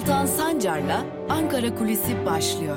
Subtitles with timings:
[0.00, 2.76] Altan Sancar'la Ankara Kulisi başlıyor.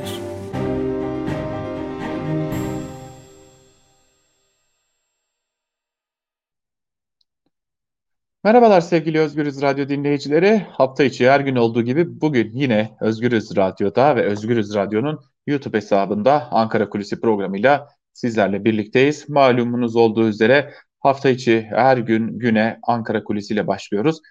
[8.43, 10.65] Merhabalar sevgili Özgürüz Radyo dinleyicileri.
[10.69, 16.47] Hafta içi her gün olduğu gibi bugün yine Özgürüz Radyo'da ve Özgürüz Radyo'nun YouTube hesabında
[16.51, 19.29] Ankara Kulisi programıyla sizlerle birlikteyiz.
[19.29, 24.21] Malumunuz olduğu üzere hafta içi her gün güne Ankara Kulisi ile başlıyoruz.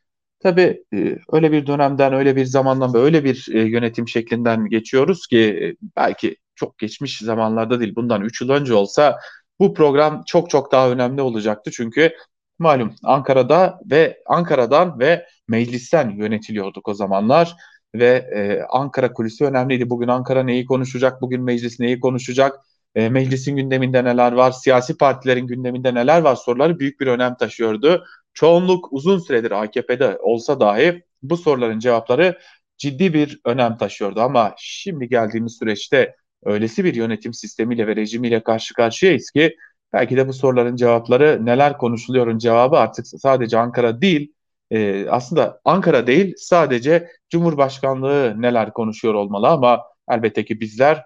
[0.43, 5.27] Tabii e, öyle bir dönemden, öyle bir zamandan ve öyle bir e, yönetim şeklinden geçiyoruz
[5.27, 9.19] ki e, belki çok geçmiş zamanlarda değil bundan 3 yıl önce olsa
[9.61, 11.71] bu program çok çok daha önemli olacaktı.
[11.71, 12.13] Çünkü
[12.59, 17.57] malum Ankara'da ve Ankara'dan ve meclisten yönetiliyorduk o zamanlar
[17.95, 19.91] ve e, Ankara kulisi önemliydi.
[19.91, 22.61] Bugün Ankara neyi konuşacak, bugün meclis neyi konuşacak,
[22.95, 28.05] e, meclisin gündeminde neler var, siyasi partilerin gündeminde neler var soruları büyük bir önem taşıyordu.
[28.35, 32.39] Çoğunluk uzun süredir AKP'de olsa dahi bu soruların cevapları
[32.79, 34.21] ciddi bir önem taşıyordu.
[34.21, 39.57] Ama şimdi geldiğimiz süreçte öylesi bir yönetim sistemiyle ve rejimiyle karşı karşıyayız ki
[39.93, 44.33] belki de bu soruların cevapları neler konuşuluyorun cevabı artık sadece Ankara değil
[44.71, 51.05] e, aslında Ankara değil sadece Cumhurbaşkanlığı neler konuşuyor olmalı ama elbette ki bizler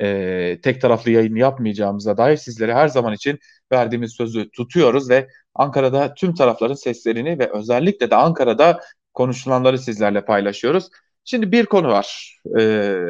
[0.00, 3.38] e, tek taraflı yayın yapmayacağımıza dair sizlere her zaman için
[3.72, 8.80] verdiğimiz sözü tutuyoruz ve Ankara'da tüm tarafların seslerini ve özellikle de Ankara'da
[9.14, 10.88] konuşulanları sizlerle paylaşıyoruz.
[11.24, 12.38] Şimdi bir konu var.
[12.58, 12.62] Ee,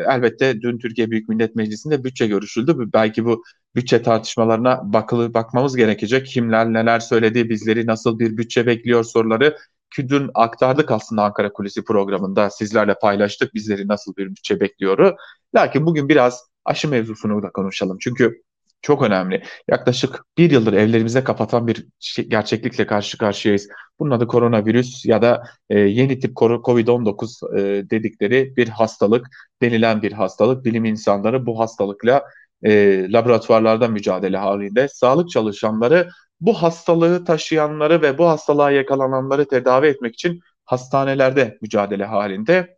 [0.08, 2.74] elbette dün Türkiye Büyük Millet Meclisi'nde bütçe görüşüldü.
[2.92, 6.26] Belki bu bütçe tartışmalarına bakılı bakmamız gerekecek.
[6.26, 9.56] Kimler neler söyledi, bizleri nasıl bir bütçe bekliyor soruları
[9.98, 15.16] dün aktardık aslında Ankara Kulisi programında sizlerle paylaştık bizleri nasıl bir bütçe bekliyoru.
[15.54, 17.98] Lakin bugün biraz aşı mevzusunu da konuşalım.
[18.00, 18.42] Çünkü
[18.84, 19.42] çok önemli.
[19.68, 23.68] Yaklaşık bir yıldır evlerimize kapatan bir şey, gerçeklikle karşı karşıyayız.
[23.98, 29.26] Bunun adı koronavirüs ya da e, yeni tip COVID-19 e, dedikleri bir hastalık,
[29.62, 30.64] denilen bir hastalık.
[30.64, 32.24] Bilim insanları bu hastalıkla
[32.62, 32.72] e,
[33.12, 34.88] laboratuvarlarda mücadele halinde.
[34.88, 36.08] Sağlık çalışanları
[36.40, 42.76] bu hastalığı taşıyanları ve bu hastalığa yakalananları tedavi etmek için hastanelerde mücadele halinde.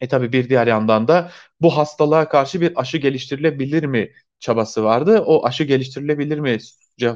[0.00, 4.10] E tabi bir diğer yandan da bu hastalığa karşı bir aşı geliştirilebilir mi
[4.44, 5.20] çabası vardı.
[5.26, 6.58] O aşı geliştirilebilir mi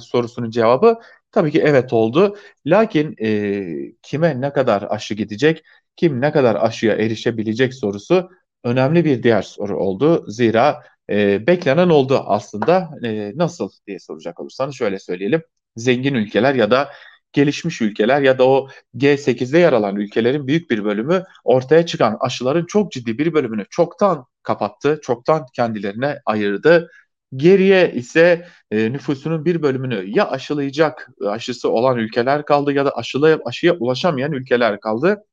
[0.00, 0.98] sorusunun cevabı
[1.32, 2.36] tabii ki evet oldu.
[2.66, 5.62] Lakin e, kime ne kadar aşı gidecek,
[5.96, 8.30] kim ne kadar aşıya erişebilecek sorusu
[8.64, 10.24] önemli bir diğer soru oldu.
[10.28, 12.90] Zira e, beklenen oldu aslında.
[13.04, 15.42] E, nasıl diye soracak olursanız şöyle söyleyelim.
[15.76, 16.90] Zengin ülkeler ya da
[17.32, 22.66] gelişmiş ülkeler ya da o G8'de yer alan ülkelerin büyük bir bölümü ortaya çıkan aşıların
[22.66, 26.90] çok ciddi bir bölümünü çoktan kapattı, çoktan kendilerine ayırdı.
[27.36, 33.40] Geriye ise e, nüfusunun bir bölümünü ya aşılayacak aşısı olan ülkeler kaldı ya da aşılı
[33.44, 35.24] aşıya ulaşamayan ülkeler kaldı.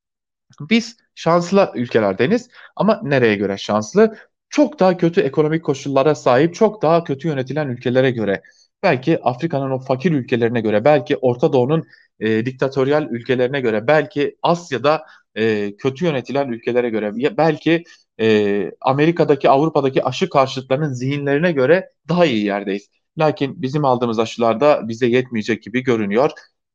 [0.69, 4.17] Biz şanslı ülkelerdeniz ama nereye göre şanslı?
[4.49, 8.41] Çok daha kötü ekonomik koşullara sahip, çok daha kötü yönetilen ülkelere göre.
[8.83, 11.83] Belki Afrika'nın o fakir ülkelerine göre, belki Orta Doğu'nun
[12.19, 15.05] e, diktatöryal ülkelerine göre, belki Asya'da
[15.35, 17.83] e, kötü yönetilen ülkelere göre, belki
[18.21, 22.89] e, Amerika'daki, Avrupa'daki aşı karşıtlarının zihinlerine göre daha iyi yerdeyiz.
[23.17, 26.31] Lakin bizim aldığımız aşılarda bize yetmeyecek gibi görünüyor.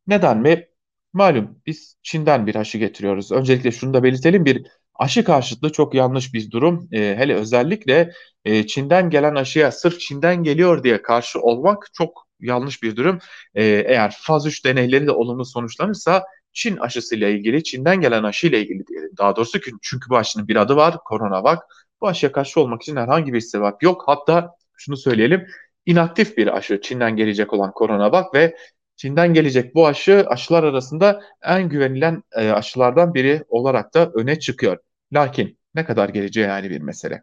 [0.06, 0.66] Neden mi?
[1.12, 3.32] Malum biz Çin'den bir aşı getiriyoruz.
[3.32, 6.88] Öncelikle şunu da belirtelim bir aşı karşıtlığı çok yanlış bir durum.
[6.92, 8.12] E, hele özellikle
[8.44, 13.18] e, Çin'den gelen aşıya sırf Çin'den geliyor diye karşı olmak çok yanlış bir durum.
[13.54, 18.86] E, eğer faz 3 deneyleri de olumlu sonuçlanırsa Çin aşısıyla ilgili, Çin'den gelen aşıyla ilgili
[18.86, 19.10] diyelim.
[19.18, 21.58] Daha doğrusu çünkü bu aşının bir adı var, Coronavac.
[22.00, 24.02] Bu aşıya karşı olmak için herhangi bir sebep yok.
[24.06, 25.46] Hatta şunu söyleyelim,
[25.86, 28.56] inaktif bir aşı Çin'den gelecek olan Coronavac ve
[28.96, 34.78] Çin'den gelecek bu aşı aşılar arasında en güvenilen e, aşılardan biri olarak da öne çıkıyor.
[35.12, 37.22] Lakin ne kadar geleceği yani bir mesele.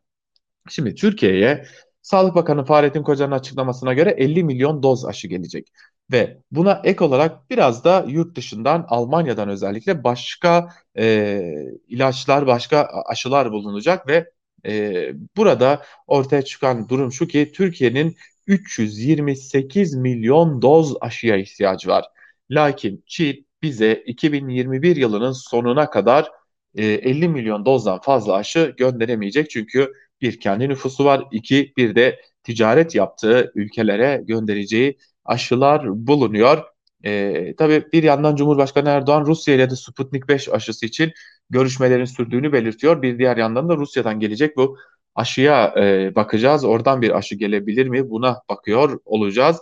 [0.69, 1.65] Şimdi Türkiye'ye
[2.07, 5.67] Sağlık Bakanı Fahrettin Koca'nın açıklamasına göre 50 milyon doz aşı gelecek.
[6.11, 11.41] Ve buna ek olarak biraz da yurt dışından Almanya'dan özellikle başka e,
[11.87, 14.31] ilaçlar, başka aşılar bulunacak ve
[14.65, 18.15] e, burada ortaya çıkan durum şu ki Türkiye'nin
[18.47, 22.05] 328 milyon doz aşıya ihtiyacı var.
[22.51, 26.31] Lakin Çin bize 2021 yılının sonuna kadar
[26.75, 29.49] e, 50 milyon dozdan fazla aşı gönderemeyecek.
[29.49, 36.63] Çünkü bir kendi nüfusu var, iki bir de ticaret yaptığı ülkelere göndereceği aşılar bulunuyor.
[37.05, 41.11] E, tabii bir yandan Cumhurbaşkanı Erdoğan Rusya ile de Sputnik 5 aşısı için
[41.49, 43.01] görüşmelerin sürdüğünü belirtiyor.
[43.01, 44.77] Bir diğer yandan da Rusya'dan gelecek bu
[45.15, 46.63] aşıya e, bakacağız.
[46.65, 48.09] Oradan bir aşı gelebilir mi?
[48.09, 49.57] Buna bakıyor olacağız.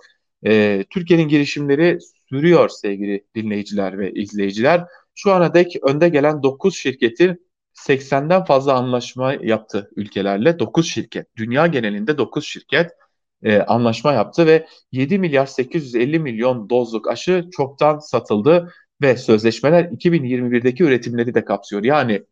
[0.46, 2.00] E, Türkiye'nin girişimleri
[2.30, 4.86] sürüyor sevgili dinleyiciler ve izleyiciler.
[5.16, 10.60] Şu ana dek önde gelen 9 şirketin 80'den fazla anlaşma yaptı ülkelerle.
[10.60, 12.92] 9 şirket, dünya genelinde 9 şirket
[13.44, 20.84] e, anlaşma yaptı ve 7 milyar 850 milyon dozluk aşı çoktan satıldı ve sözleşmeler 2021'deki
[20.84, 21.84] üretimleri de kapsıyor.
[21.84, 22.24] Yani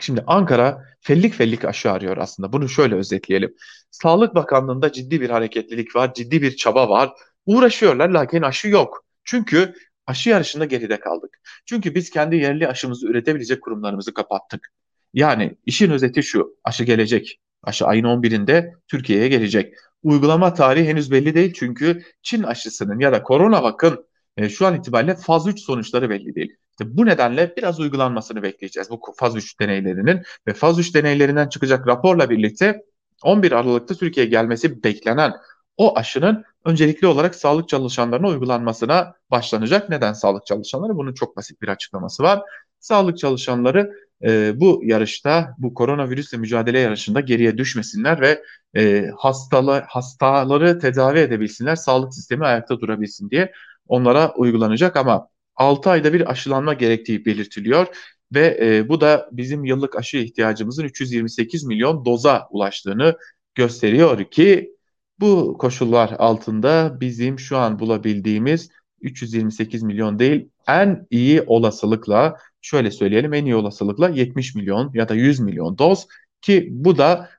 [0.00, 2.52] Şimdi Ankara fellik fellik aşı arıyor aslında.
[2.52, 3.54] Bunu şöyle özetleyelim.
[3.90, 7.12] Sağlık Bakanlığı'nda ciddi bir hareketlilik var, ciddi bir çaba var.
[7.46, 9.04] Uğraşıyorlar lakin aşı yok.
[9.24, 9.74] Çünkü
[10.06, 11.40] aşı yarışında geride kaldık.
[11.66, 14.72] Çünkü biz kendi yerli aşımızı üretebilecek kurumlarımızı kapattık.
[15.14, 17.40] Yani işin özeti şu, aşı gelecek.
[17.62, 19.74] Aşı ayın 11'inde Türkiye'ye gelecek.
[20.02, 24.06] Uygulama tarihi henüz belli değil çünkü Çin aşısının ya da korona bakın
[24.36, 26.56] e, şu an itibariyle faz 3 sonuçları belli değil.
[26.70, 31.86] İşte bu nedenle biraz uygulanmasını bekleyeceğiz bu faz 3 deneylerinin ve faz 3 deneylerinden çıkacak
[31.86, 32.82] raporla birlikte
[33.22, 35.32] 11 Aralık'ta Türkiye'ye gelmesi beklenen
[35.76, 39.90] o aşının öncelikli olarak sağlık çalışanlarına uygulanmasına başlanacak.
[39.90, 40.96] Neden sağlık çalışanları?
[40.96, 42.42] Bunun çok basit bir açıklaması var.
[42.80, 43.92] Sağlık çalışanları
[44.24, 48.42] e, bu yarışta, bu koronavirüsle mücadele yarışında geriye düşmesinler ve
[48.76, 53.52] e, hastalı, hastaları tedavi edebilsinler, sağlık sistemi ayakta durabilsin diye
[53.88, 57.86] onlara uygulanacak ama 6 ayda bir aşılanma gerektiği belirtiliyor
[58.34, 63.16] ve e, bu da bizim yıllık aşı ihtiyacımızın 328 milyon doza ulaştığını
[63.54, 64.75] gösteriyor ki
[65.20, 68.70] bu koşullar altında bizim şu an bulabildiğimiz
[69.00, 75.14] 328 milyon değil en iyi olasılıkla şöyle söyleyelim en iyi olasılıkla 70 milyon ya da
[75.14, 76.06] 100 milyon doz
[76.42, 77.30] ki bu da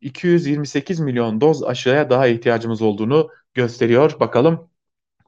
[0.00, 4.20] 228 milyon doz aşıya daha ihtiyacımız olduğunu gösteriyor.
[4.20, 4.68] Bakalım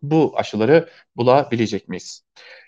[0.02, 2.24] bu aşıları bulabilecek miyiz?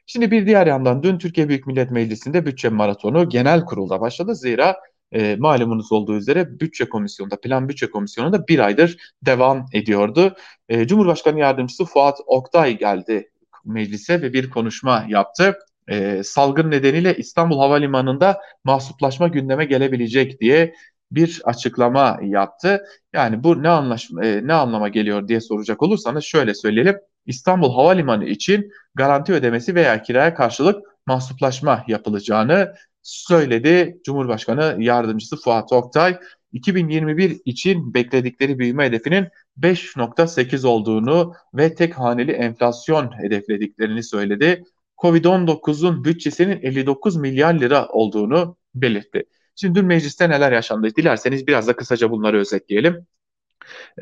[0.06, 4.34] Şimdi bir diğer yandan dün Türkiye Büyük Millet Meclisi'nde bütçe maratonu genel kurulda başladı.
[4.34, 4.76] Zira
[5.12, 10.36] e, malumunuz olduğu üzere bütçe komisyonunda, plan bütçe komisyonunda bir aydır devam ediyordu.
[10.68, 13.30] E, Cumhurbaşkanı Yardımcısı Fuat Oktay geldi
[13.64, 15.58] meclise ve bir konuşma yaptı.
[15.88, 20.74] E, salgın nedeniyle İstanbul Havalimanı'nda mahsuplaşma gündeme gelebilecek diye
[21.10, 22.84] bir açıklama yaptı.
[23.12, 26.96] Yani bu ne anlaşma e, ne anlama geliyor diye soracak olursanız şöyle söyleyelim.
[27.26, 32.74] İstanbul Havalimanı için garanti ödemesi veya kiraya karşılık mahsuplaşma yapılacağını
[33.06, 36.18] söyledi Cumhurbaşkanı Yardımcısı Fuat Oktay.
[36.52, 39.28] 2021 için bekledikleri büyüme hedefinin
[39.60, 44.64] 5.8 olduğunu ve tek haneli enflasyon hedeflediklerini söyledi.
[44.98, 49.24] Covid-19'un bütçesinin 59 milyar lira olduğunu belirtti.
[49.56, 50.88] Şimdi dün mecliste neler yaşandı?
[50.96, 53.06] Dilerseniz biraz da kısaca bunları özetleyelim.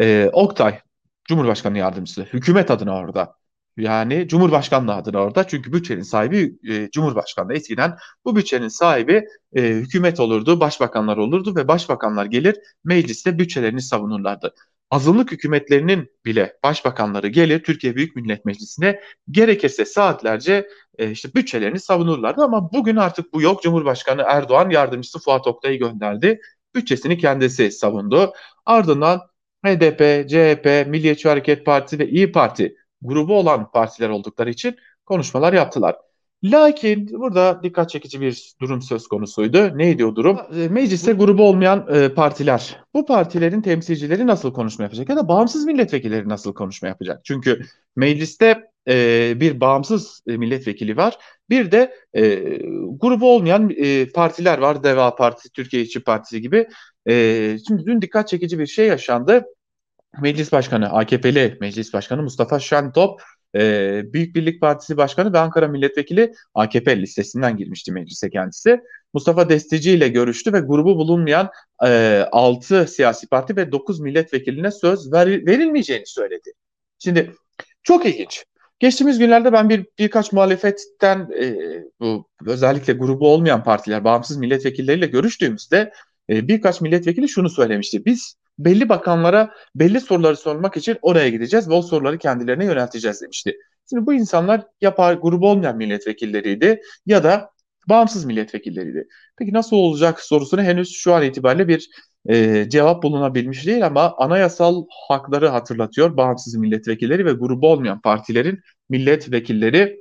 [0.00, 0.78] Ee, Oktay,
[1.24, 3.34] Cumhurbaşkanı Yardımcısı, hükümet adına orada.
[3.76, 5.46] Yani Cumhurbaşkanlığı adına orada.
[5.46, 7.54] Çünkü bütçenin sahibi e, Cumhurbaşkanlığı.
[7.54, 9.24] Eskiden bu bütçenin sahibi
[9.56, 14.54] e, hükümet olurdu, başbakanlar olurdu ve başbakanlar gelir mecliste bütçelerini savunurlardı.
[14.90, 19.00] Azınlık hükümetlerinin bile başbakanları gelir Türkiye Büyük Millet Meclisi'ne
[19.30, 20.68] gerekirse saatlerce
[20.98, 23.62] e, işte bütçelerini savunurlardı ama bugün artık bu yok.
[23.62, 26.40] Cumhurbaşkanı Erdoğan yardımcısı Fuat Oktay'ı gönderdi.
[26.74, 28.32] Bütçesini kendisi savundu.
[28.66, 29.20] Ardından
[29.64, 35.96] HDP, CHP, Milliyetçi Hareket Partisi ve İyi Parti grubu olan partiler oldukları için konuşmalar yaptılar.
[36.44, 39.78] Lakin burada dikkat çekici bir durum söz konusuydu.
[39.78, 40.38] Neydi o durum?
[40.56, 42.80] E, mecliste grubu olmayan e, partiler.
[42.94, 47.24] Bu partilerin temsilcileri nasıl konuşma yapacak ya da bağımsız milletvekilleri nasıl konuşma yapacak?
[47.24, 47.60] Çünkü
[47.96, 51.18] mecliste e, bir bağımsız milletvekili var.
[51.50, 52.34] Bir de e,
[53.00, 54.84] grubu olmayan e, partiler var.
[54.84, 56.68] Deva Partisi, Türkiye İşçi Partisi gibi.
[57.08, 59.44] E, şimdi dün dikkat çekici bir şey yaşandı.
[60.20, 63.22] Meclis Başkanı, AKP'li Meclis Başkanı Mustafa Şentop,
[63.54, 68.80] e, Büyük Birlik Partisi Başkanı ve Ankara Milletvekili AKP listesinden girmişti meclise kendisi.
[69.14, 71.50] Mustafa Destici ile görüştü ve grubu bulunmayan
[71.84, 76.52] e, 6 siyasi parti ve 9 milletvekiline söz ver, verilmeyeceğini söyledi.
[76.98, 77.32] Şimdi
[77.82, 78.44] çok ilginç.
[78.78, 81.56] Geçtiğimiz günlerde ben bir birkaç muhalefetten e,
[82.00, 85.92] bu özellikle grubu olmayan partiler, bağımsız milletvekilleriyle görüştüğümüzde
[86.30, 88.04] e, birkaç milletvekili şunu söylemişti.
[88.04, 93.56] Biz belli bakanlara belli soruları sormak için oraya gideceğiz ve o soruları kendilerine yönelteceğiz demişti.
[93.90, 94.90] Şimdi bu insanlar ya
[95.22, 97.50] grubu olmayan milletvekilleriydi ya da
[97.88, 99.08] bağımsız milletvekilleriydi.
[99.38, 101.88] Peki nasıl olacak sorusuna henüz şu an itibariyle bir
[102.28, 110.00] e, cevap bulunabilmiş değil ama anayasal hakları hatırlatıyor bağımsız milletvekilleri ve grubu olmayan partilerin milletvekilleri.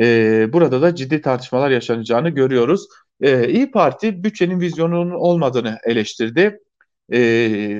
[0.00, 2.86] E, burada da ciddi tartışmalar yaşanacağını görüyoruz.
[3.20, 6.60] E, İyi Parti bütçenin vizyonunun olmadığını eleştirdi
[7.12, 7.18] e,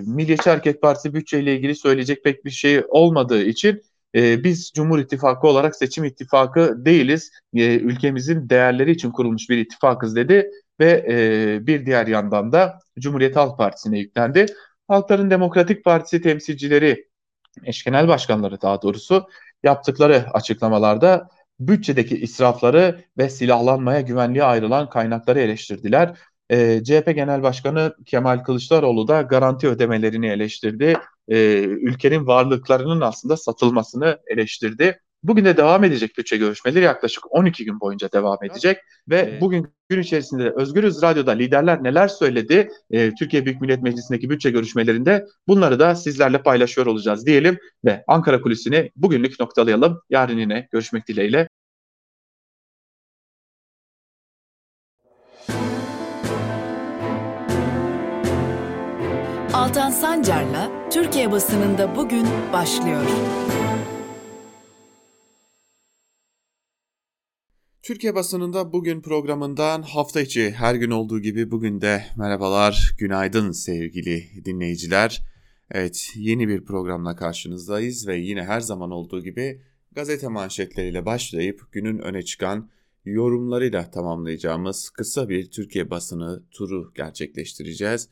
[0.07, 3.83] Milliyetçi Hareket Partisi bütçeyle ilgili söyleyecek pek bir şey olmadığı için
[4.15, 7.31] e, biz Cumhur İttifakı olarak seçim ittifakı değiliz.
[7.55, 10.51] E, ülkemizin değerleri için kurulmuş bir ittifakız dedi
[10.81, 14.47] ve e, bir diğer yandan da Cumhuriyet Halk Partisi'ne yüklendi.
[14.89, 17.09] Halkların Demokratik Partisi temsilcileri,
[17.65, 19.29] eş genel başkanları daha doğrusu
[19.63, 21.29] yaptıkları açıklamalarda
[21.61, 26.19] bütçedeki israfları ve silahlanmaya güvenliğe ayrılan kaynakları eleştirdiler.
[26.51, 30.97] E, CHP Genel Başkanı Kemal Kılıçdaroğlu da garanti ödemelerini eleştirdi.
[31.29, 35.01] E, ülkenin varlıklarının aslında satılmasını eleştirdi.
[35.23, 40.01] Bugün de devam edecek bütçe görüşmeleri yaklaşık 12 gün boyunca devam edecek ve bugün gün
[40.01, 45.95] içerisinde Özgürüz Radyo'da liderler neler söyledi e, Türkiye Büyük Millet Meclisi'ndeki bütçe görüşmelerinde bunları da
[45.95, 50.01] sizlerle paylaşıyor olacağız diyelim ve Ankara Kulisi'ni bugünlük noktalayalım.
[50.11, 51.49] Yarın yine görüşmek dileğiyle.
[59.75, 63.03] Altan Sancar'la Türkiye basınında bugün başlıyor.
[67.83, 74.45] Türkiye basınında bugün programından hafta içi her gün olduğu gibi bugün de merhabalar, günaydın sevgili
[74.45, 75.23] dinleyiciler.
[75.71, 79.63] Evet yeni bir programla karşınızdayız ve yine her zaman olduğu gibi
[79.93, 82.71] gazete manşetleriyle başlayıp günün öne çıkan
[83.05, 88.09] yorumlarıyla tamamlayacağımız kısa bir Türkiye basını turu gerçekleştireceğiz.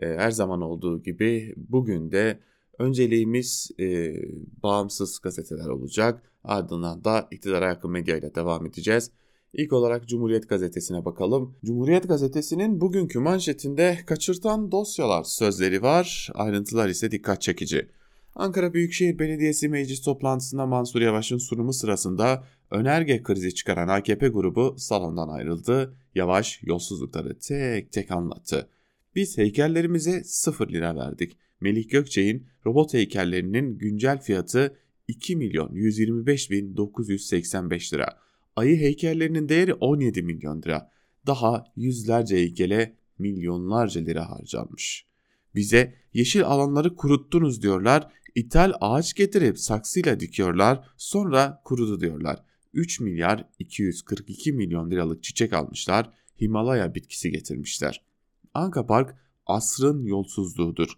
[0.00, 2.38] Her zaman olduğu gibi bugün de
[2.78, 4.14] önceliğimiz e,
[4.62, 6.22] bağımsız gazeteler olacak.
[6.44, 9.10] Ardından da iktidara yakın medya ile devam edeceğiz.
[9.52, 11.54] İlk olarak Cumhuriyet Gazetesi'ne bakalım.
[11.64, 16.30] Cumhuriyet Gazetesi'nin bugünkü manşetinde kaçırtan dosyalar sözleri var.
[16.34, 17.88] Ayrıntılar ise dikkat çekici.
[18.34, 25.28] Ankara Büyükşehir Belediyesi meclis toplantısında Mansur Yavaş'ın sunumu sırasında önerge krizi çıkaran AKP grubu salondan
[25.28, 25.94] ayrıldı.
[26.14, 28.68] Yavaş yolsuzlukları tek tek anlattı.
[29.14, 31.36] Biz heykellerimize 0 lira verdik.
[31.60, 34.76] Melih Gökçe'nin robot heykellerinin güncel fiyatı
[35.08, 38.18] 2 milyon 125 bin 985 lira.
[38.56, 40.90] Ayı heykellerinin değeri 17 milyon lira.
[41.26, 45.06] Daha yüzlerce heykele milyonlarca lira harcanmış.
[45.54, 48.12] Bize yeşil alanları kuruttunuz diyorlar.
[48.34, 50.88] İthal ağaç getirip saksıyla dikiyorlar.
[50.96, 52.44] Sonra kurudu diyorlar.
[52.74, 56.10] 3 milyar 242 milyon liralık çiçek almışlar.
[56.40, 58.11] Himalaya bitkisi getirmişler.
[58.54, 59.16] Anka Park
[59.46, 60.88] asrın yolsuzluğudur.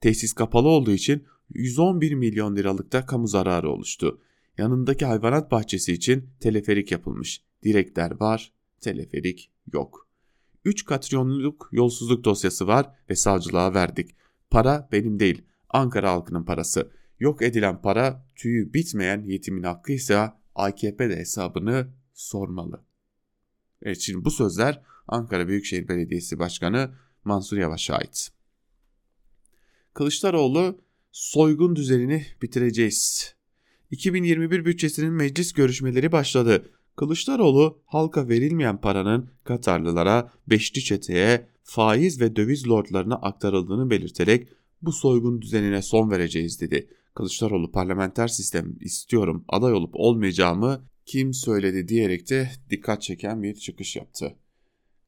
[0.00, 4.20] Tesis kapalı olduğu için 111 milyon liralık da kamu zararı oluştu.
[4.58, 7.42] Yanındaki hayvanat bahçesi için teleferik yapılmış.
[7.62, 10.08] Direkler var, teleferik yok.
[10.64, 14.10] 3 katrilyonluk yolsuzluk dosyası var ve savcılığa verdik.
[14.50, 16.90] Para benim değil, Ankara halkının parası.
[17.20, 22.84] Yok edilen para tüyü bitmeyen yetimin hakkıysa AKP de hesabını sormalı.
[23.82, 26.94] Evet şimdi bu sözler Ankara Büyükşehir Belediyesi Başkanı
[27.24, 28.30] Mansur Yavaş'a ait.
[29.94, 30.78] Kılıçdaroğlu
[31.12, 33.34] soygun düzenini bitireceğiz.
[33.90, 36.70] 2021 bütçesinin meclis görüşmeleri başladı.
[36.96, 44.48] Kılıçdaroğlu halka verilmeyen paranın Katarlılara, Beşli Çete'ye, faiz ve döviz lordlarına aktarıldığını belirterek
[44.82, 46.88] bu soygun düzenine son vereceğiz dedi.
[47.14, 53.96] Kılıçdaroğlu parlamenter sistem istiyorum aday olup olmayacağımı kim söyledi diyerek de dikkat çeken bir çıkış
[53.96, 54.36] yaptı.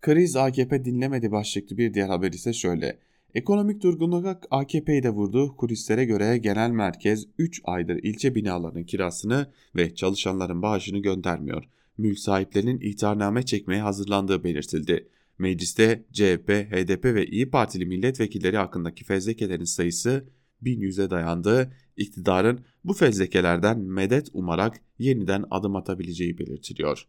[0.07, 2.99] Kriz AKP dinlemedi başlıklı bir diğer haber ise şöyle.
[3.35, 5.57] Ekonomik durgunluk AKP'yi de vurdu.
[5.57, 11.65] Kulislere göre genel merkez 3 aydır ilçe binalarının kirasını ve çalışanların bağışını göndermiyor.
[11.99, 15.09] Mülk sahiplerinin ihtarname çekmeye hazırlandığı belirtildi.
[15.39, 20.29] Mecliste CHP, HDP ve İyi Partili milletvekilleri hakkındaki fezlekelerin sayısı
[20.63, 21.73] 1100'e dayandı.
[21.97, 27.07] İktidarın bu fezlekelerden medet umarak yeniden adım atabileceği belirtiliyor.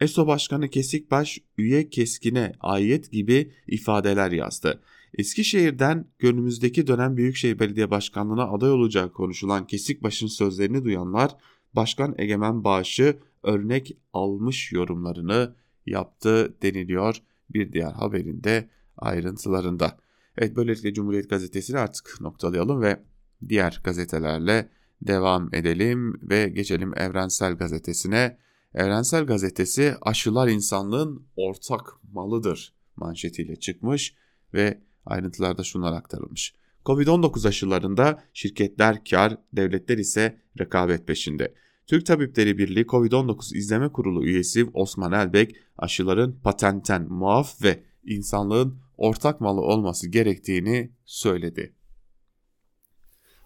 [0.00, 4.80] ESO Başkanı Kesikbaş üye keskine ayet gibi ifadeler yazdı.
[5.18, 11.36] Eskişehir'den günümüzdeki dönem Büyükşehir Belediye Başkanlığı'na aday olacağı konuşulan Kesikbaş'ın sözlerini duyanlar
[11.72, 15.54] Başkan Egemen Bağış'ı örnek almış yorumlarını
[15.86, 17.16] yaptı deniliyor
[17.50, 19.98] bir diğer haberinde ayrıntılarında.
[20.38, 23.02] Evet böylelikle Cumhuriyet Gazetesi'ni artık noktalayalım ve
[23.48, 24.68] diğer gazetelerle
[25.02, 28.38] devam edelim ve geçelim Evrensel Gazetesi'ne.
[28.76, 34.14] Evrensel Gazetesi aşılar insanlığın ortak malıdır manşetiyle çıkmış
[34.54, 36.54] ve ayrıntılarda şunlar aktarılmış.
[36.84, 41.54] Covid-19 aşılarında şirketler kar, devletler ise rekabet peşinde.
[41.86, 49.40] Türk Tabipleri Birliği Covid-19 İzleme Kurulu üyesi Osman Elbek aşıların patentten muaf ve insanlığın ortak
[49.40, 51.75] malı olması gerektiğini söyledi.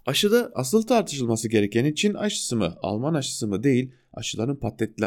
[0.06, 4.60] Aşıda asıl tartışılması gereken Çin aşısı mı, Alman aşısı mı değil, aşıların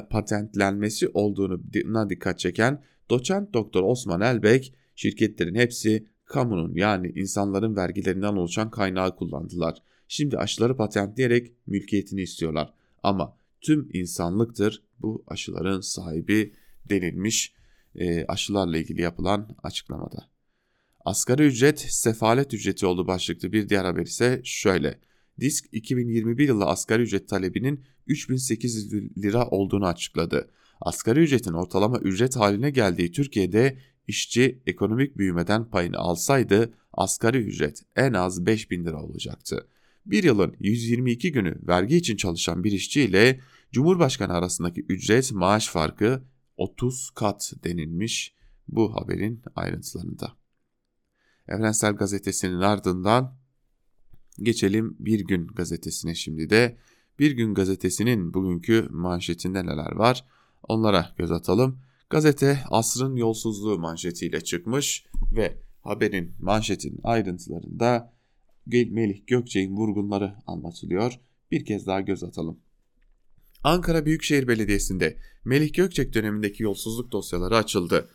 [0.09, 8.71] patentlenmesi olduğuna dikkat çeken doçent doktor Osman Elbek, şirketlerin hepsi kamunun yani insanların vergilerinden oluşan
[8.71, 9.77] kaynağı kullandılar.
[10.07, 12.73] Şimdi aşıları patentleyerek mülkiyetini istiyorlar.
[13.03, 16.53] Ama tüm insanlıktır bu aşıların sahibi
[16.89, 17.53] denilmiş
[17.95, 20.32] e, aşılarla ilgili yapılan açıklamada.
[21.05, 24.99] Asgari ücret sefalet ücreti oldu başlıklı bir diğer haber ise şöyle.
[25.39, 30.49] Disk 2021 yılı asgari ücret talebinin 3800 lira olduğunu açıkladı.
[30.81, 38.13] Asgari ücretin ortalama ücret haline geldiği Türkiye'de işçi ekonomik büyümeden payını alsaydı asgari ücret en
[38.13, 39.67] az 5000 lira olacaktı.
[40.05, 43.39] Bir yılın 122 günü vergi için çalışan bir işçi ile
[43.71, 46.23] Cumhurbaşkanı arasındaki ücret maaş farkı
[46.57, 48.35] 30 kat denilmiş
[48.67, 50.42] bu haberin ayrıntılarında.
[51.47, 53.35] Evrensel Gazetesi'nin ardından
[54.39, 56.77] geçelim Bir Gün Gazetesi'ne şimdi de.
[57.19, 60.25] Bir Gün Gazetesi'nin bugünkü manşetinde neler var
[60.63, 61.79] onlara göz atalım.
[62.09, 68.13] Gazete asrın yolsuzluğu manşetiyle çıkmış ve haberin manşetin ayrıntılarında
[68.65, 71.19] Melih Gökçek'in vurgunları anlatılıyor.
[71.51, 72.59] Bir kez daha göz atalım.
[73.63, 78.09] Ankara Büyükşehir Belediyesi'nde Melih Gökçek dönemindeki yolsuzluk dosyaları açıldı.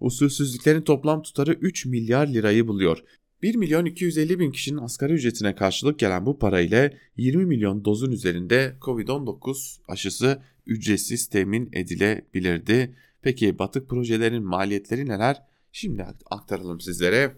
[0.00, 2.98] Usulsüzlüklerin toplam tutarı 3 milyar lirayı buluyor.
[3.42, 8.12] 1 milyon 250 bin kişinin asgari ücretine karşılık gelen bu para ile 20 milyon dozun
[8.12, 12.96] üzerinde Covid-19 aşısı ücretsiz temin edilebilirdi.
[13.22, 15.42] Peki batık projelerin maliyetleri neler?
[15.72, 17.36] Şimdi aktaralım sizlere.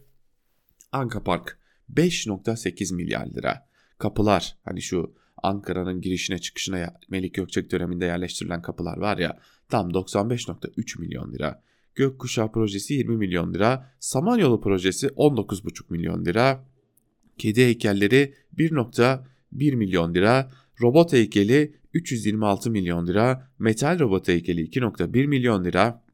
[0.92, 1.58] Anka Park
[1.94, 3.68] 5.8 milyar lira.
[3.98, 9.38] Kapılar hani şu Ankara'nın girişine çıkışına Melik Gökçek döneminde yerleştirilen kapılar var ya
[9.68, 11.62] tam 95.3 milyon lira.
[11.94, 16.64] Gökkuşağı projesi 20 milyon lira, Samanyolu projesi 19,5 milyon lira,
[17.38, 25.64] kedi heykelleri 1.1 milyon lira, robot heykeli 326 milyon lira, metal robot heykeli 2.1 milyon
[25.64, 26.04] lira,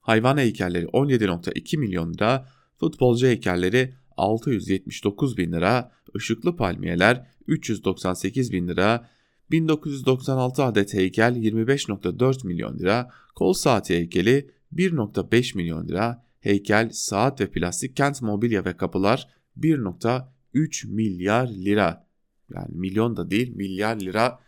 [0.00, 2.48] hayvan heykelleri 17.2 milyon lira,
[2.80, 9.08] futbolcu heykelleri 679 bin lira, ışıklı palmiyeler 398 bin lira,
[9.50, 17.50] 1996 adet heykel 25.4 milyon lira, kol saati heykeli 1.5 milyon lira, heykel, saat ve
[17.50, 22.08] plastik kent mobilya ve kapılar 1.3 milyar lira.
[22.54, 24.40] Yani milyon da değil milyar lira.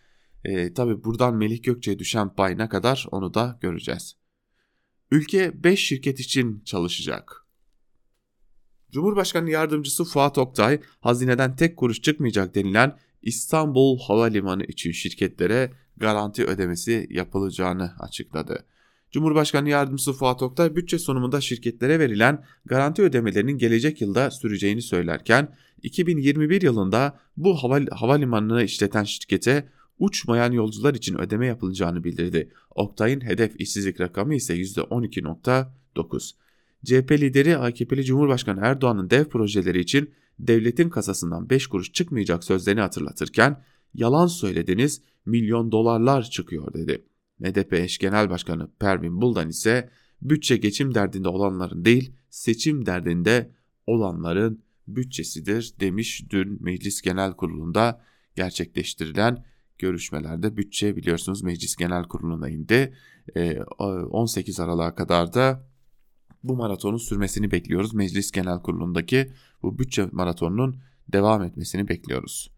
[0.44, 4.16] E, Tabi buradan Melih Gökçe'ye düşen pay ne kadar onu da göreceğiz.
[5.10, 7.46] Ülke 5 şirket için çalışacak.
[8.90, 17.06] Cumhurbaşkanı Yardımcısı Fuat Oktay, hazineden tek kuruş çıkmayacak denilen İstanbul Havalimanı için şirketlere garanti ödemesi
[17.10, 18.64] yapılacağını açıkladı.
[19.10, 26.62] Cumhurbaşkanı Yardımcısı Fuat Oktay bütçe sunumunda şirketlere verilen garanti ödemelerinin gelecek yılda süreceğini söylerken 2021
[26.62, 29.68] yılında bu haval havalimanını işleten şirkete
[29.98, 32.50] uçmayan yolcular için ödeme yapılacağını bildirdi.
[32.74, 36.32] Oktay'ın hedef işsizlik rakamı ise %12.9.
[36.84, 43.62] CHP lideri AKP'li Cumhurbaşkanı Erdoğan'ın dev projeleri için devletin kasasından 5 kuruş çıkmayacak sözlerini hatırlatırken
[43.94, 47.04] yalan söylediniz milyon dolarlar çıkıyor dedi.
[47.40, 49.90] MDP eş genel başkanı Pervin Buldan ise
[50.22, 53.50] bütçe geçim derdinde olanların değil seçim derdinde
[53.86, 58.00] olanların bütçesidir demiş dün Meclis Genel Kurulu'nda
[58.36, 59.44] gerçekleştirilen
[59.78, 62.94] görüşmelerde bütçe biliyorsunuz Meclis Genel Kurulu'na indi.
[64.10, 65.66] 18 ee, Aralık'a kadar da
[66.44, 67.94] bu maratonun sürmesini bekliyoruz.
[67.94, 72.50] Meclis Genel Kurulu'ndaki bu bütçe maratonunun devam etmesini bekliyoruz.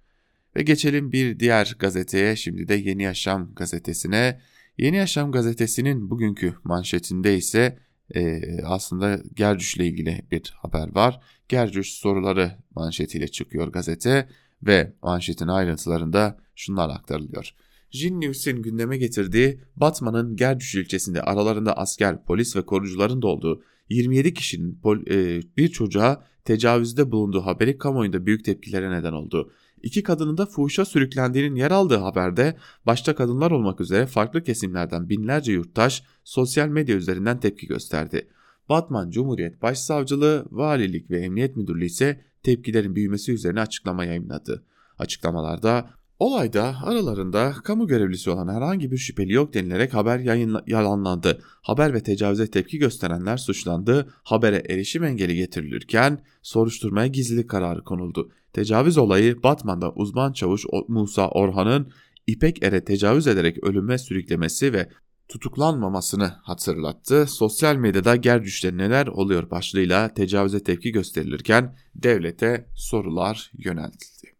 [0.56, 4.40] Ve geçelim bir diğer gazeteye şimdi de Yeni Yaşam gazetesine.
[4.82, 7.78] Yeni Yaşam gazetesinin bugünkü manşetinde ise
[8.14, 11.20] e, aslında Gercüş ile ilgili bir haber var.
[11.48, 14.28] Gercüş soruları manşetiyle çıkıyor gazete
[14.62, 17.54] ve manşetin ayrıntılarında şunlar aktarılıyor.
[17.90, 24.34] Jin News'in gündeme getirdiği Batman'ın Gercüş ilçesinde aralarında asker, polis ve korucuların da olduğu 27
[24.34, 29.52] kişinin e, bir çocuğa tecavüzde bulunduğu haberi kamuoyunda büyük tepkilere neden oldu.
[29.82, 35.52] İki kadının da fuhuşa sürüklendiğinin yer aldığı haberde başta kadınlar olmak üzere farklı kesimlerden binlerce
[35.52, 38.28] yurttaş sosyal medya üzerinden tepki gösterdi.
[38.68, 44.64] Batman Cumhuriyet Başsavcılığı, Valilik ve Emniyet Müdürlüğü ise tepkilerin büyümesi üzerine açıklama yayınladı.
[44.98, 45.90] Açıklamalarda
[46.22, 51.42] Olayda aralarında kamu görevlisi olan herhangi bir şüpheli yok denilerek haber yayınla, yalanlandı.
[51.62, 54.14] Haber ve tecavüze tepki gösterenler suçlandı.
[54.22, 58.32] Habere erişim engeli getirilirken soruşturmaya gizlilik kararı konuldu.
[58.52, 61.92] Tecavüz olayı Batman'da uzman çavuş Musa Orhan'ın
[62.26, 64.88] İpek Er'e tecavüz ederek ölüme sürüklemesi ve
[65.28, 67.26] tutuklanmamasını hatırlattı.
[67.26, 74.36] Sosyal medyada gerçüşte neler oluyor başlığıyla tecavüze tepki gösterilirken devlete sorular yöneltildi.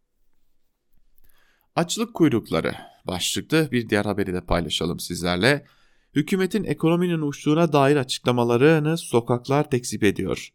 [1.75, 2.75] Açlık kuyrukları
[3.07, 5.65] başlıklı bir diğer haberi de paylaşalım sizlerle.
[6.15, 10.49] Hükümetin ekonominin uçtuğuna dair açıklamalarını sokaklar tekzip ediyor.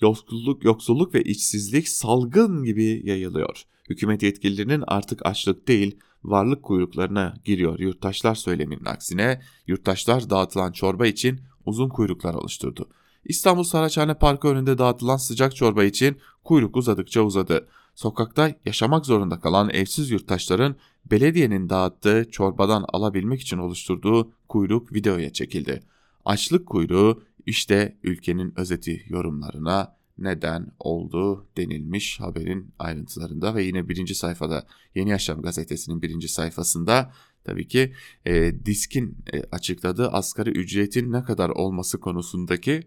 [0.00, 3.62] Yoksulluk, yoksulluk ve işsizlik salgın gibi yayılıyor.
[3.90, 11.40] Hükümet yetkililerinin artık açlık değil varlık kuyruklarına giriyor yurttaşlar söyleminin aksine yurttaşlar dağıtılan çorba için
[11.66, 12.88] uzun kuyruklar oluşturdu.
[13.24, 19.70] İstanbul Saraçhane Parkı önünde dağıtılan sıcak çorba için kuyruk uzadıkça uzadı sokakta yaşamak zorunda kalan
[19.70, 20.76] evsiz yurttaşların
[21.10, 25.82] belediyenin dağıttığı çorbadan alabilmek için oluşturduğu kuyruk videoya çekildi.
[26.24, 34.66] Açlık kuyruğu İşte ülkenin özeti yorumlarına neden oldu denilmiş haberin ayrıntılarında ve yine birinci sayfada
[34.94, 37.12] Yeni Yaşam gazetesinin birinci sayfasında
[37.44, 37.92] tabii ki
[38.24, 42.82] e, diskin e, açıkladığı asgari ücretin ne kadar olması konusundaki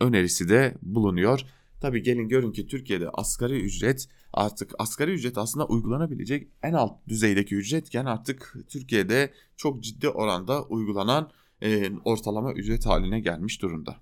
[0.00, 1.40] önerisi de bulunuyor.
[1.80, 7.54] Tabii gelin görün ki Türkiye'de asgari ücret artık asgari ücret aslında uygulanabilecek en alt düzeydeki
[7.54, 11.30] ücretken artık Türkiye'de çok ciddi oranda uygulanan
[11.62, 13.96] e, ortalama ücret haline gelmiş durumda.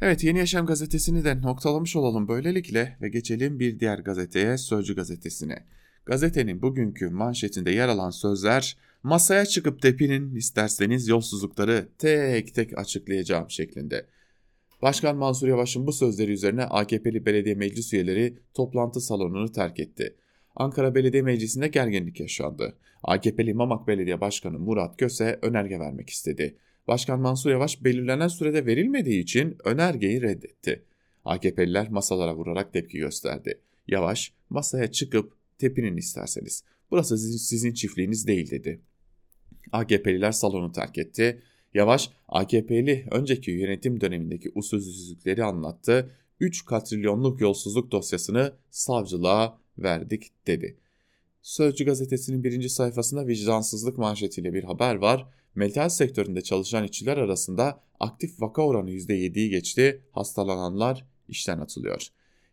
[0.00, 5.66] Evet Yeni Yaşam gazetesini de noktalamış olalım böylelikle ve geçelim bir diğer gazeteye Sözcü gazetesine.
[6.06, 14.06] Gazetenin bugünkü manşetinde yer alan sözler masaya çıkıp tepinin isterseniz yolsuzlukları tek tek açıklayacağım şeklinde.
[14.82, 20.16] Başkan Mansur Yavaş'ın bu sözleri üzerine AKP'li belediye meclis üyeleri toplantı salonunu terk etti.
[20.56, 22.76] Ankara Belediye Meclisi'nde gerginlik yaşandı.
[23.02, 26.56] AKP'li Mamak Belediye Başkanı Murat Köse önerge vermek istedi.
[26.88, 30.84] Başkan Mansur Yavaş belirlenen sürede verilmediği için önergeyi reddetti.
[31.24, 33.60] AKP'liler masalara vurarak tepki gösterdi.
[33.88, 36.64] Yavaş masaya çıkıp tepinin isterseniz.
[36.90, 38.80] Burası sizin çiftliğiniz değil dedi.
[39.72, 41.42] AKP'liler salonu terk etti.
[41.74, 46.10] Yavaş AKP'li önceki yönetim dönemindeki usulsüzlükleri anlattı.
[46.40, 50.76] 3 katrilyonluk yolsuzluk dosyasını savcılığa verdik dedi.
[51.42, 55.28] Sözcü gazetesinin birinci sayfasında vicdansızlık manşetiyle bir haber var.
[55.54, 62.08] Metal sektöründe çalışan işçiler arasında aktif vaka oranı %7'yi geçti, hastalananlar işten atılıyor.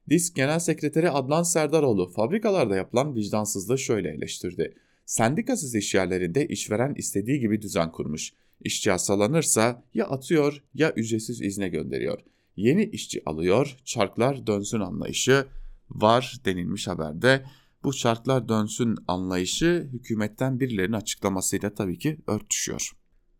[0.09, 4.75] Disk Genel Sekreteri Adnan Serdaroğlu fabrikalarda yapılan vicdansızlığı şöyle eleştirdi.
[5.05, 8.33] Sendikasız işyerlerinde işveren istediği gibi düzen kurmuş.
[8.61, 12.19] İşçi hastalanırsa ya atıyor ya ücretsiz izne gönderiyor.
[12.55, 15.45] Yeni işçi alıyor, çarklar dönsün anlayışı
[15.89, 17.45] var denilmiş haberde.
[17.83, 22.91] Bu çarklar dönsün anlayışı hükümetten birilerinin açıklamasıyla tabii ki örtüşüyor.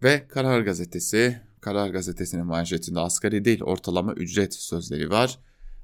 [0.03, 5.39] Ve Karar Gazetesi, Karar Gazetesi'nin manşetinde asgari değil ortalama ücret sözleri var.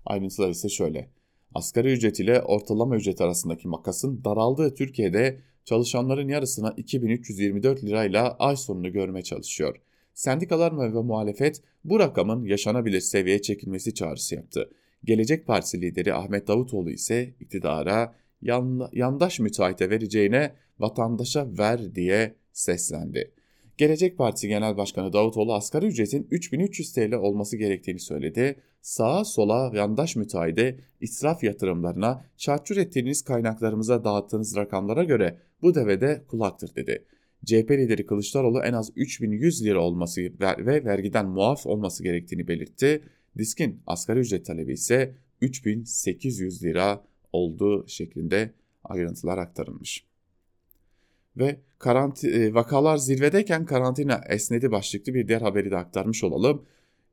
[0.06, 1.12] Ayrıntılar ise şöyle.
[1.54, 8.92] Asgari ücret ile ortalama ücret arasındaki makasın daraldığı Türkiye'de çalışanların yarısına 2324 lirayla ay sonunu
[8.92, 9.76] görmeye çalışıyor.
[10.14, 14.70] Sendikalar ve muhalefet bu rakamın yaşanabilir seviyeye çekilmesi çağrısı yaptı.
[15.04, 23.32] Gelecek Partisi lideri Ahmet Davutoğlu ise iktidara yan, yandaş müteahhite vereceğine vatandaşa ver diye seslendi.
[23.78, 28.56] Gelecek Partisi Genel Başkanı Davutoğlu asgari ücretin 3300 TL olması gerektiğini söyledi.
[28.82, 36.76] Sağa sola yandaş müteahhide israf yatırımlarına çarçur ettiğiniz kaynaklarımıza dağıttığınız rakamlara göre bu devede kulaktır
[36.76, 37.06] dedi.
[37.46, 43.02] CHP lideri Kılıçdaroğlu en az 3100 lira olması ve vergiden muaf olması gerektiğini belirtti.
[43.40, 50.06] Diskin asgari ücret talebi ise 3800 lira olduğu şeklinde ayrıntılar aktarılmış.
[51.38, 56.66] Ve karanti, e, vakalar zirvedeyken karantina esnedi başlıklı bir diğer haberi de aktarmış olalım.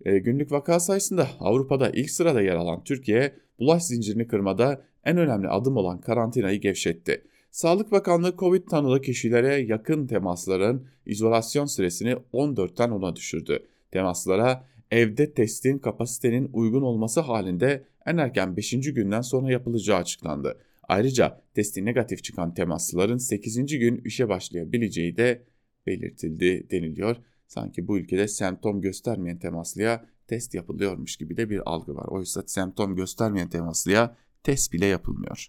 [0.04, 5.48] E, günlük vaka sayısında Avrupa'da ilk sırada yer alan Türkiye, bulaş zincirini kırmada en önemli
[5.48, 7.22] adım olan karantinayı gevşetti.
[7.50, 13.66] Sağlık Bakanlığı Covid tanılı kişilere yakın temasların izolasyon süresini 14'ten 10'a düşürdü.
[13.90, 18.70] Temaslara evde testin kapasitenin uygun olması halinde en erken 5.
[18.70, 20.60] günden sonra yapılacağı açıklandı.
[20.82, 23.66] Ayrıca testi negatif çıkan temaslıların 8.
[23.66, 25.42] gün işe başlayabileceği de
[25.86, 27.16] belirtildi deniliyor.
[27.46, 32.06] Sanki bu ülkede semptom göstermeyen temaslıya test yapılıyormuş gibi de bir algı var.
[32.08, 35.46] Oysa semptom göstermeyen temaslıya test bile yapılmıyor.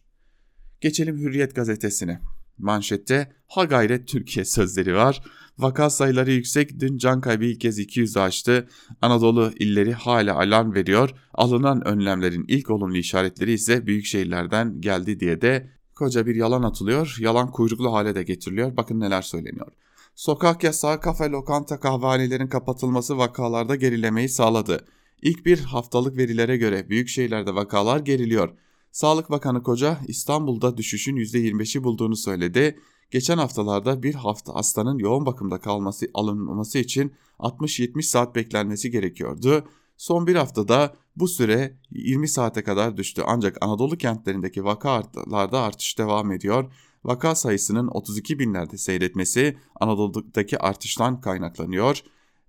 [0.81, 2.19] Geçelim Hürriyet gazetesine.
[2.57, 5.21] Manşette ha gayret Türkiye sözleri var.
[5.57, 6.79] Vaka sayıları yüksek.
[6.79, 8.67] Dün can kaybı ilk kez 200 aştı.
[9.01, 11.09] Anadolu illeri hala alarm veriyor.
[11.33, 17.17] Alınan önlemlerin ilk olumlu işaretleri ise büyük şehirlerden geldi diye de koca bir yalan atılıyor.
[17.19, 18.77] Yalan kuyruklu hale de getiriliyor.
[18.77, 19.71] Bakın neler söyleniyor.
[20.15, 24.85] Sokak yasağı, kafe, lokanta, kahvehanelerin kapatılması vakalarda gerilemeyi sağladı.
[25.21, 28.49] İlk bir haftalık verilere göre büyük şehirlerde vakalar geriliyor.
[28.97, 32.79] Sağlık Bakanı Koca İstanbul'da düşüşün %25'i bulduğunu söyledi.
[33.11, 39.67] Geçen haftalarda bir hafta hastanın yoğun bakımda kalması alınması için 60-70 saat beklenmesi gerekiyordu.
[39.97, 46.31] Son bir haftada bu süre 20 saate kadar düştü ancak Anadolu kentlerindeki vakalarda artış devam
[46.31, 46.73] ediyor.
[47.03, 52.03] Vaka sayısının 32 binlerde seyretmesi Anadolu'daki artıştan kaynaklanıyor.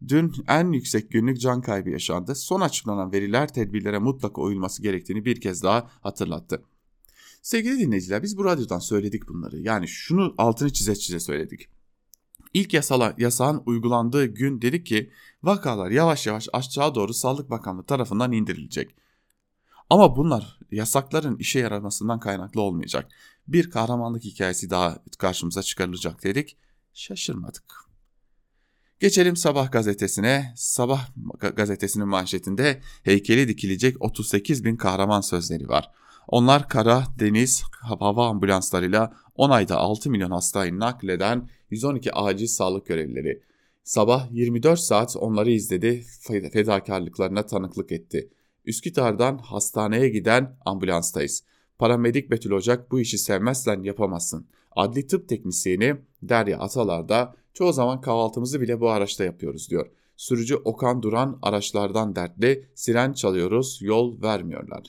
[0.09, 2.35] Dün en yüksek günlük can kaybı yaşandı.
[2.35, 6.63] Son açıklanan veriler tedbirlere mutlaka uyulması gerektiğini bir kez daha hatırlattı.
[7.43, 9.59] Sevgili dinleyiciler biz bu radyodan söyledik bunları.
[9.59, 11.69] Yani şunu altını çize çize söyledik.
[12.55, 15.11] İlk yasala, yasağın uygulandığı gün dedik ki
[15.43, 18.95] vakalar yavaş yavaş aşağı doğru Sağlık Bakanlığı tarafından indirilecek.
[19.91, 23.13] Ama bunlar yasakların işe yaramasından kaynaklı olmayacak.
[23.49, 26.57] Bir kahramanlık hikayesi daha karşımıza çıkarılacak dedik.
[26.95, 27.88] Şaşırmadık.
[29.01, 30.53] Geçelim Sabah gazetesine.
[30.57, 31.09] Sabah
[31.57, 35.91] gazetesinin manşetinde heykeli dikilecek 38 bin kahraman sözleri var.
[36.29, 43.43] Onlar kara, deniz, hava ambulanslarıyla 10 ayda 6 milyon hastayı nakleden 112 acil sağlık görevlileri.
[43.85, 46.05] Sabah 24 saat onları izledi,
[46.53, 48.31] fedakarlıklarına tanıklık etti.
[48.65, 51.45] Üsküdar'dan hastaneye giden ambulanstayız.
[51.79, 54.49] Paramedik Betül Ocak bu işi sevmezsen yapamazsın.
[54.77, 59.91] Adli tıp teknisyeni Derya Atalar da çoğu zaman kahvaltımızı bile bu araçta yapıyoruz diyor.
[60.17, 64.83] Sürücü Okan Duran araçlardan dertli, siren çalıyoruz, yol vermiyorlar.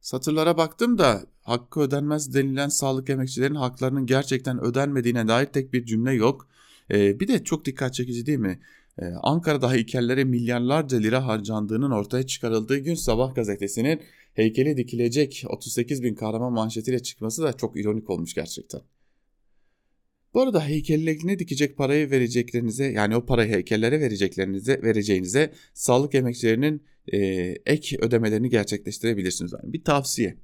[0.00, 6.12] Satırlara baktım da hakkı ödenmez denilen sağlık emekçilerin haklarının gerçekten ödenmediğine dair tek bir cümle
[6.12, 6.48] yok.
[6.90, 8.60] Ee, bir de çok dikkat çekici değil mi?
[8.98, 14.00] Ee, Ankara'da heykellere milyarlarca lira harcandığının ortaya çıkarıldığı gün Sabah gazetesinin
[14.34, 18.80] heykeli dikilecek 38 bin kahraman manşetiyle çıkması da çok ironik olmuş gerçekten.
[20.34, 27.18] Bu arada heykellerine dikecek parayı vereceklerinize yani o parayı heykellere vereceklerinize vereceğinize sağlık emekçilerinin e,
[27.66, 29.52] ek ödemelerini gerçekleştirebilirsiniz.
[29.52, 30.36] Yani bir tavsiye.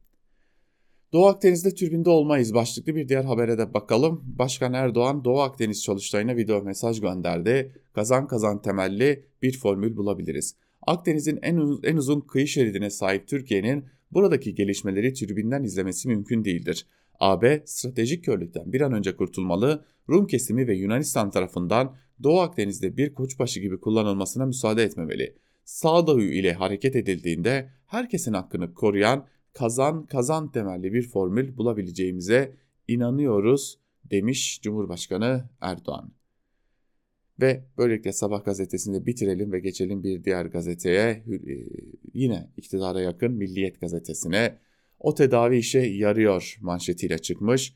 [1.12, 4.22] Doğu Akdeniz'de türbinde olmayız başlıklı bir diğer habere de bakalım.
[4.26, 7.72] Başkan Erdoğan Doğu Akdeniz çalıştayına video mesaj gönderdi.
[7.94, 10.54] Kazan kazan temelli bir formül bulabiliriz.
[10.86, 16.86] Akdeniz'in en, en uzun kıyı şeridine sahip Türkiye'nin buradaki gelişmeleri türbinden izlemesi mümkün değildir.
[17.20, 23.14] AB stratejik körlükten bir an önce kurtulmalı, Rum kesimi ve Yunanistan tarafından Doğu Akdeniz'de bir
[23.14, 25.36] koçbaşı gibi kullanılmasına müsaade etmemeli.
[25.64, 32.56] Sağduyu ile hareket edildiğinde herkesin hakkını koruyan kazan kazan temelli bir formül bulabileceğimize
[32.88, 33.78] inanıyoruz
[34.10, 36.12] demiş Cumhurbaşkanı Erdoğan.
[37.40, 41.24] Ve böylelikle Sabah gazetesinde bitirelim ve geçelim bir diğer gazeteye e,
[42.14, 44.58] yine iktidara yakın Milliyet gazetesine.
[45.00, 47.74] O tedavi işe yarıyor manşetiyle çıkmış.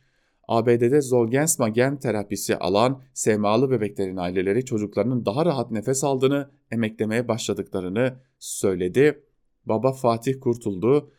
[0.48, 8.16] ABD'de Zolgensma gen terapisi alan SMA'lı bebeklerin aileleri çocuklarının daha rahat nefes aldığını, emeklemeye başladıklarını
[8.38, 9.22] söyledi.
[9.66, 11.10] Baba Fatih kurtuldu.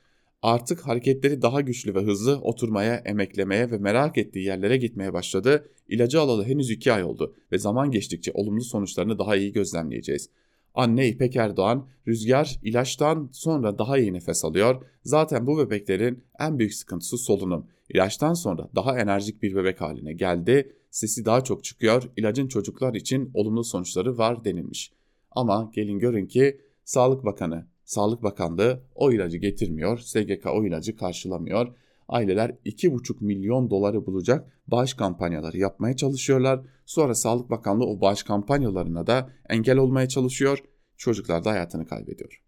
[0.42, 5.70] Artık hareketleri daha güçlü ve hızlı oturmaya, emeklemeye ve merak ettiği yerlere gitmeye başladı.
[5.88, 10.30] İlacı alalı henüz iki ay oldu ve zaman geçtikçe olumlu sonuçlarını daha iyi gözlemleyeceğiz.
[10.74, 14.86] Anne İpek Erdoğan, Rüzgar ilaçtan sonra daha iyi nefes alıyor.
[15.04, 17.68] Zaten bu bebeklerin en büyük sıkıntısı solunum.
[17.90, 20.76] İlaçtan sonra daha enerjik bir bebek haline geldi.
[20.90, 22.12] Sesi daha çok çıkıyor.
[22.18, 24.92] İlacın çocuklar için olumlu sonuçları var denilmiş.
[25.32, 29.98] Ama gelin görün ki Sağlık Bakanı, Sağlık Bakanlığı o ilacı getirmiyor.
[29.98, 31.76] SGK o ilacı karşılamıyor.
[32.12, 36.62] Aileler 2,5 milyon doları bulacak bağış kampanyaları yapmaya çalışıyorlar.
[36.86, 40.64] Sonra Sağlık Bakanlığı o bağış kampanyalarına da engel olmaya çalışıyor.
[40.98, 42.42] Çocuklar da hayatını kaybediyor.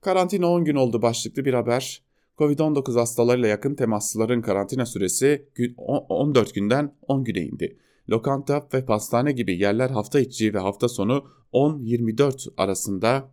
[0.00, 2.02] Karantina 10 gün oldu başlıklı bir haber.
[2.38, 5.48] Covid-19 hastalarıyla yakın temaslıların karantina süresi
[5.86, 7.78] 14 günden 10 güne indi.
[8.10, 13.30] Lokanta ve pastane gibi yerler hafta içi ve hafta sonu 10-24 arasında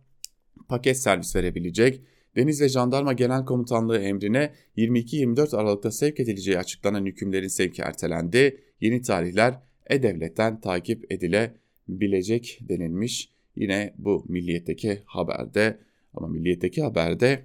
[0.68, 2.02] paket servis verebilecek.
[2.36, 8.60] Deniz ve Jandarma Genel Komutanlığı emrine 22-24 Aralık'ta sevk edileceği açıklanan hükümlerin sevki ertelendi.
[8.80, 13.30] Yeni tarihler E-Devlet'ten takip edilebilecek denilmiş.
[13.56, 15.78] Yine bu milliyetteki haberde
[16.14, 17.42] ama milliyetteki haberde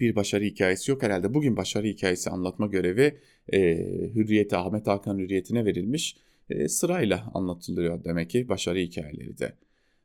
[0.00, 1.34] bir başarı hikayesi yok herhalde.
[1.34, 3.18] Bugün başarı hikayesi anlatma görevi
[3.52, 3.76] e,
[4.14, 6.16] Hürriyete, Ahmet Hakan Hürriyeti'ne verilmiş.
[6.50, 9.52] E, sırayla anlatılıyor demek ki başarı hikayeleri de.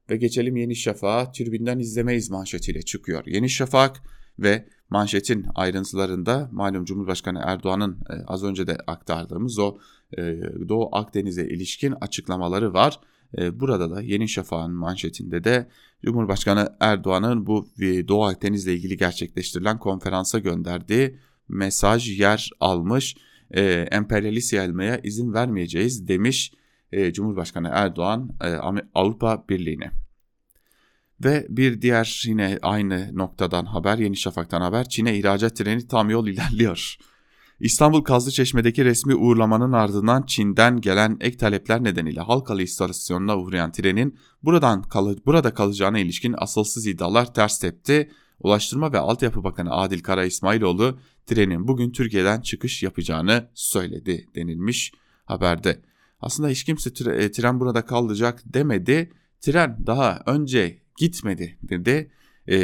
[0.10, 3.24] Ve geçelim Yeni Şafak'a türbinden izlemeyiz manşetiyle çıkıyor.
[3.26, 4.02] Yeni Şafak
[4.39, 9.78] ve manşetin ayrıntılarında malum Cumhurbaşkanı Erdoğan'ın e, az önce de aktardığımız o
[10.18, 10.22] e,
[10.70, 13.00] Doğu Akdeniz'e ilişkin açıklamaları var.
[13.38, 15.68] E, burada da Yeni Şafak'ın manşetinde de
[16.06, 17.68] Cumhurbaşkanı Erdoğan'ın bu
[18.08, 21.18] Doğu Akdeniz'le ilgili gerçekleştirilen konferansa gönderdiği
[21.50, 23.16] mesaj yer almış.
[23.52, 26.54] E, emperyalist yayılmaya izin vermeyeceğiz demiş
[26.93, 28.29] e, Cumhurbaşkanı Erdoğan
[28.95, 29.91] Avrupa Birliği'ne.
[31.23, 36.27] Ve bir diğer yine aynı noktadan haber, Yeni Şafak'tan haber, Çin'e ihracat treni tam yol
[36.27, 36.97] ilerliyor.
[37.60, 44.82] İstanbul Kazlıçeşme'deki resmi uğurlamanın ardından Çin'den gelen ek talepler nedeniyle Halkalı istasyonuna uğrayan trenin buradan
[44.82, 48.12] kal burada kalacağına ilişkin asılsız iddialar ters tepti.
[48.39, 54.91] Ulaştırma ve Altyapı Bakanı Adil Kara İsmailoğlu trenin bugün Türkiye'den çıkış yapacağını söyledi denilmiş
[55.25, 55.82] haberde.
[56.24, 59.12] Aslında hiç kimse e, tren burada kalacak demedi.
[59.42, 62.12] Tren daha önce gitmedi dedi.
[62.48, 62.56] Ee,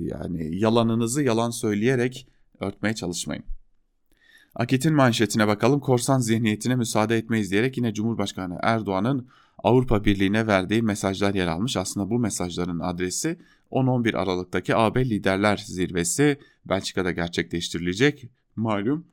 [0.00, 2.28] yani yalanınızı yalan söyleyerek
[2.60, 3.44] örtmeye çalışmayın.
[4.54, 5.80] Akit'in manşetine bakalım.
[5.80, 9.28] Korsan zihniyetine müsaade etmeyiz diyerek yine Cumhurbaşkanı Erdoğan'ın
[9.58, 11.76] Avrupa Birliği'ne verdiği mesajlar yer almış.
[11.76, 13.38] Aslında bu mesajların adresi
[13.70, 18.28] 10-11 Aralık'taki AB Liderler Zirvesi Belçika'da gerçekleştirilecek.
[18.56, 19.06] Malum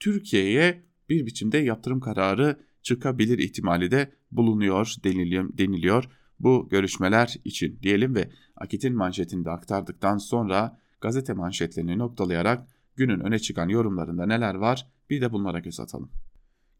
[0.00, 6.04] Türkiye'ye bir biçimde yaptırım kararı çıkabilir ihtimali de bulunuyor deniliyor, deniliyor
[6.40, 13.38] bu görüşmeler için diyelim ve Akit'in manşetini de aktardıktan sonra gazete manşetlerini noktalayarak günün öne
[13.38, 16.10] çıkan yorumlarında neler var bir de bunlara göz atalım.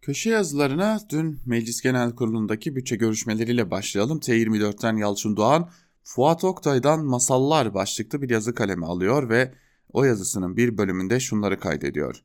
[0.03, 4.19] Köşe yazılarına dün Meclis Genel Kurulu'ndaki bütçe görüşmeleriyle başlayalım.
[4.19, 5.71] T24'ten Yalçın Doğan,
[6.03, 9.55] Fuat Oktay'dan Masallar başlıklı bir yazı kalemi alıyor ve
[9.93, 12.23] o yazısının bir bölümünde şunları kaydediyor.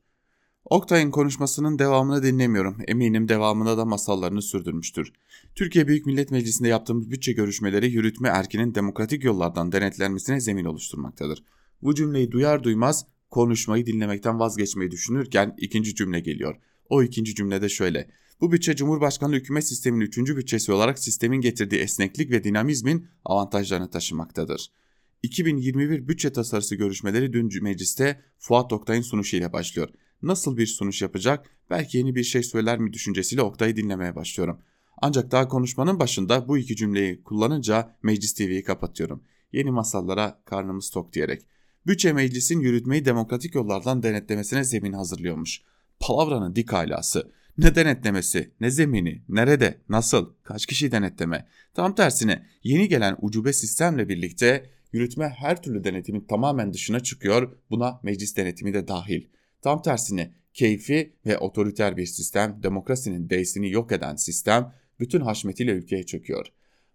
[0.70, 2.76] Oktay'ın konuşmasının devamını dinlemiyorum.
[2.88, 5.12] Eminim devamında da masallarını sürdürmüştür.
[5.54, 11.44] Türkiye Büyük Millet Meclisi'nde yaptığımız bütçe görüşmeleri yürütme erkinin demokratik yollardan denetlenmesine zemin oluşturmaktadır.
[11.82, 16.56] Bu cümleyi duyar duymaz konuşmayı dinlemekten vazgeçmeyi düşünürken ikinci cümle geliyor.
[16.88, 18.10] O ikinci cümlede şöyle.
[18.40, 24.72] Bu bütçe Cumhurbaşkanlığı hükümet sisteminin üçüncü bütçesi olarak sistemin getirdiği esneklik ve dinamizmin avantajlarını taşımaktadır.
[25.22, 29.88] 2021 bütçe tasarısı görüşmeleri dün mecliste Fuat Oktay'ın sunuşuyla başlıyor.
[30.22, 34.60] Nasıl bir sunuş yapacak, belki yeni bir şey söyler mi düşüncesiyle Oktay'ı dinlemeye başlıyorum.
[35.02, 39.22] Ancak daha konuşmanın başında bu iki cümleyi kullanınca Meclis TV'yi kapatıyorum.
[39.52, 41.42] Yeni masallara karnımız tok diyerek.
[41.86, 45.62] Bütçe meclisin yürütmeyi demokratik yollardan denetlemesine zemin hazırlıyormuş.
[46.00, 47.32] Palavranın dik alası.
[47.58, 51.48] Ne denetlemesi, ne zemini, nerede, nasıl, kaç kişi denetleme.
[51.74, 57.56] Tam tersine yeni gelen ucube sistemle birlikte yürütme her türlü denetimin tamamen dışına çıkıyor.
[57.70, 59.26] Buna meclis denetimi de dahil.
[59.62, 66.02] Tam tersine keyfi ve otoriter bir sistem, demokrasinin değsini yok eden sistem bütün haşmetiyle ülkeye
[66.02, 66.46] çöküyor.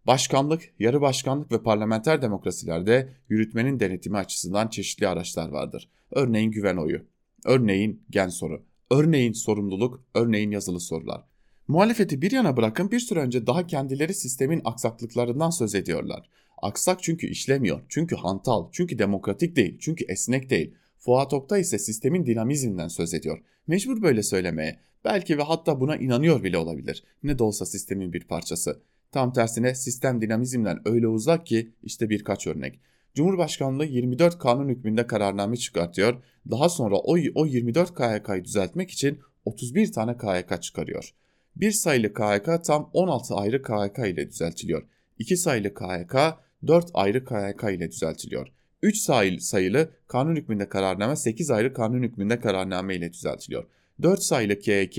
[0.07, 5.89] Başkanlık, yarı başkanlık ve parlamenter demokrasilerde yürütmenin denetimi açısından çeşitli araçlar vardır.
[6.11, 7.01] Örneğin güven oyu,
[7.45, 11.23] örneğin gen soru, örneğin sorumluluk, örneğin yazılı sorular.
[11.67, 16.29] Muhalefeti bir yana bırakın bir süre önce daha kendileri sistemin aksaklıklarından söz ediyorlar.
[16.61, 20.73] Aksak çünkü işlemiyor, çünkü hantal, çünkü demokratik değil, çünkü esnek değil.
[21.05, 23.39] Fuat Oktay ise sistemin dinamizminden söz ediyor.
[23.67, 24.79] Mecbur böyle söylemeye.
[25.05, 27.03] Belki ve hatta buna inanıyor bile olabilir.
[27.23, 28.81] Ne de olsa sistemin bir parçası.
[29.11, 32.79] Tam tersine sistem dinamizmden öyle uzak ki işte birkaç örnek.
[33.13, 36.23] Cumhurbaşkanlığı 24 kanun hükmünde kararname çıkartıyor.
[36.51, 41.13] Daha sonra o, o 24 KHK'yı düzeltmek için 31 tane KHK çıkarıyor.
[41.55, 44.83] Bir sayılı KHK tam 16 ayrı KHK ile düzeltiliyor.
[45.19, 46.15] İki sayılı KHK
[46.67, 48.47] 4 ayrı KHK ile düzeltiliyor.
[48.83, 48.97] 3
[49.39, 53.65] sayılı kanun hükmünde kararname 8 ayrı kanun hükmünde kararname ile düzeltiliyor.
[54.01, 54.97] 4 sayılı KHK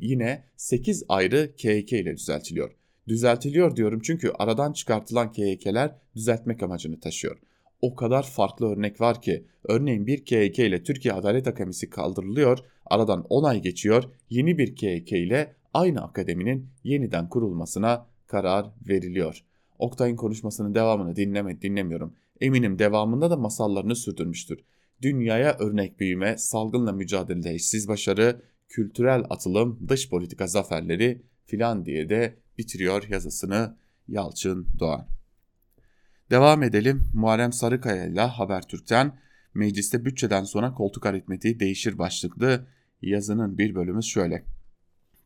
[0.00, 2.70] yine 8 ayrı KHK ile düzeltiliyor.
[3.08, 7.38] Düzeltiliyor diyorum çünkü aradan çıkartılan KHK'ler düzeltmek amacını taşıyor.
[7.82, 13.26] O kadar farklı örnek var ki örneğin bir KHK ile Türkiye Adalet Akademisi kaldırılıyor, aradan
[13.28, 19.44] 10 ay geçiyor, yeni bir KHK ile aynı akademinin yeniden kurulmasına karar veriliyor.
[19.78, 22.14] Oktay'ın konuşmasının devamını dinleme, dinlemiyorum.
[22.40, 24.58] Eminim devamında da masallarını sürdürmüştür.
[25.02, 32.36] Dünyaya örnek büyüme, salgınla mücadelede eşsiz başarı, kültürel atılım, dış politika zaferleri filan diye de
[32.58, 33.76] bitiriyor yazısını
[34.08, 35.06] Yalçın Doğan.
[36.30, 37.08] Devam edelim.
[37.14, 39.18] Muharrem Sarıkaya ile Habertürk'ten
[39.54, 42.66] mecliste bütçeden sonra koltuk aritmetiği değişir başlıklı
[43.02, 44.44] yazının bir bölümü şöyle.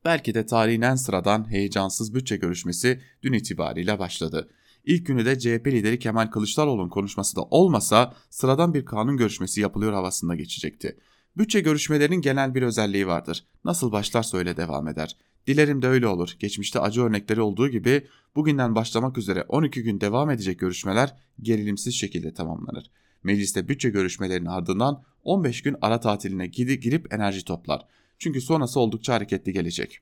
[0.04, 4.48] Belki de tarihin en sıradan heyecansız bütçe görüşmesi dün itibariyle başladı.
[4.84, 9.92] İlk günü de CHP lideri Kemal Kılıçdaroğlu'nun konuşması da olmasa sıradan bir kanun görüşmesi yapılıyor
[9.92, 10.96] havasında geçecekti.
[11.36, 13.44] Bütçe görüşmelerinin genel bir özelliği vardır.
[13.64, 15.16] Nasıl başlarsa öyle devam eder.
[15.46, 16.36] Dilerim de öyle olur.
[16.38, 22.34] Geçmişte acı örnekleri olduğu gibi bugünden başlamak üzere 12 gün devam edecek görüşmeler gerilimsiz şekilde
[22.34, 22.90] tamamlanır.
[23.22, 27.86] Mecliste bütçe görüşmelerinin ardından 15 gün ara tatiline girip enerji toplar.
[28.18, 30.00] Çünkü sonrası oldukça hareketli gelecek.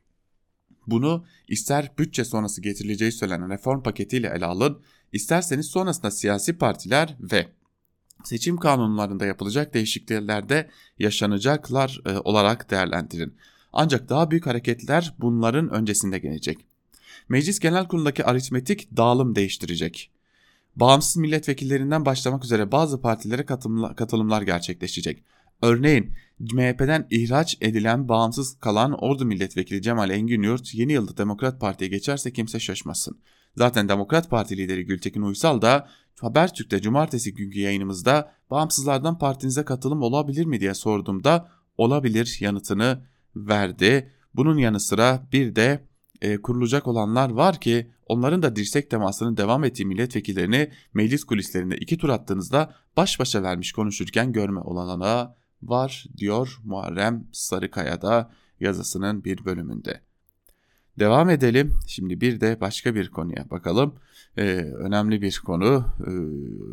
[0.87, 4.81] Bunu ister bütçe sonrası getirileceği söylenen reform paketiyle ele alın,
[5.13, 7.49] isterseniz sonrasında siyasi partiler ve
[8.25, 13.35] seçim kanunlarında yapılacak değişikliklerde yaşanacaklar e, olarak değerlendirin.
[13.73, 16.59] Ancak daha büyük hareketler bunların öncesinde gelecek.
[17.29, 20.11] Meclis Genel Kurulu'ndaki aritmetik dağılım değiştirecek.
[20.77, 23.47] Bağımsız milletvekillerinden başlamak üzere bazı partilere
[23.97, 25.23] katılımlar gerçekleşecek.
[25.63, 31.91] Örneğin MHP'den ihraç edilen bağımsız kalan Ordu Milletvekili Cemal Engin Yurt yeni yılda Demokrat Parti'ye
[31.91, 33.19] geçerse kimse şaşmasın.
[33.57, 35.89] Zaten Demokrat Parti lideri Gültekin Uysal da
[36.21, 41.49] Habertürk'te cumartesi günkü yayınımızda bağımsızlardan partinize katılım olabilir mi diye sorduğumda
[41.79, 43.07] olabilir yanıtını
[43.37, 44.13] verdi.
[44.35, 45.85] Bunun yanı sıra bir de
[46.23, 51.99] e, kurulacak olanlar var ki onların da dirsek temasının devam ettiği milletvekillerini meclis kulislerinde iki
[51.99, 60.01] tur attığınızda baş başa vermiş konuşurken görme olanağı var diyor Muharrem Sarıkaya'da yazısının bir bölümünde.
[60.99, 61.75] Devam edelim.
[61.87, 63.95] Şimdi bir de başka bir konuya bakalım.
[64.37, 64.43] Ee,
[64.79, 65.85] önemli bir konu.
[66.01, 66.11] Ee,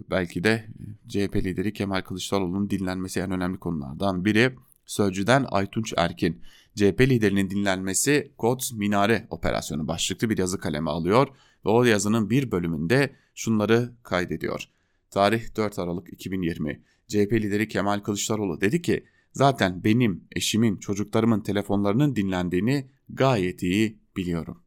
[0.10, 0.68] belki de
[1.08, 4.56] CHP lideri Kemal Kılıçdaroğlu'nun dinlenmesi en önemli konulardan biri.
[4.86, 6.42] Sözcüden Aytunç Erkin.
[6.76, 11.28] CHP liderinin dinlenmesi Kod Minare operasyonu başlıklı bir yazı kaleme alıyor
[11.66, 14.64] ve o yazının bir bölümünde şunları kaydediyor.
[15.12, 16.84] Tarih 4 Aralık 2020.
[17.10, 19.04] CHP lideri Kemal Kılıçdaroğlu dedi ki
[19.34, 24.64] zaten benim, eşimin, çocuklarımın telefonlarının dinlendiğini gayet iyi biliyorum.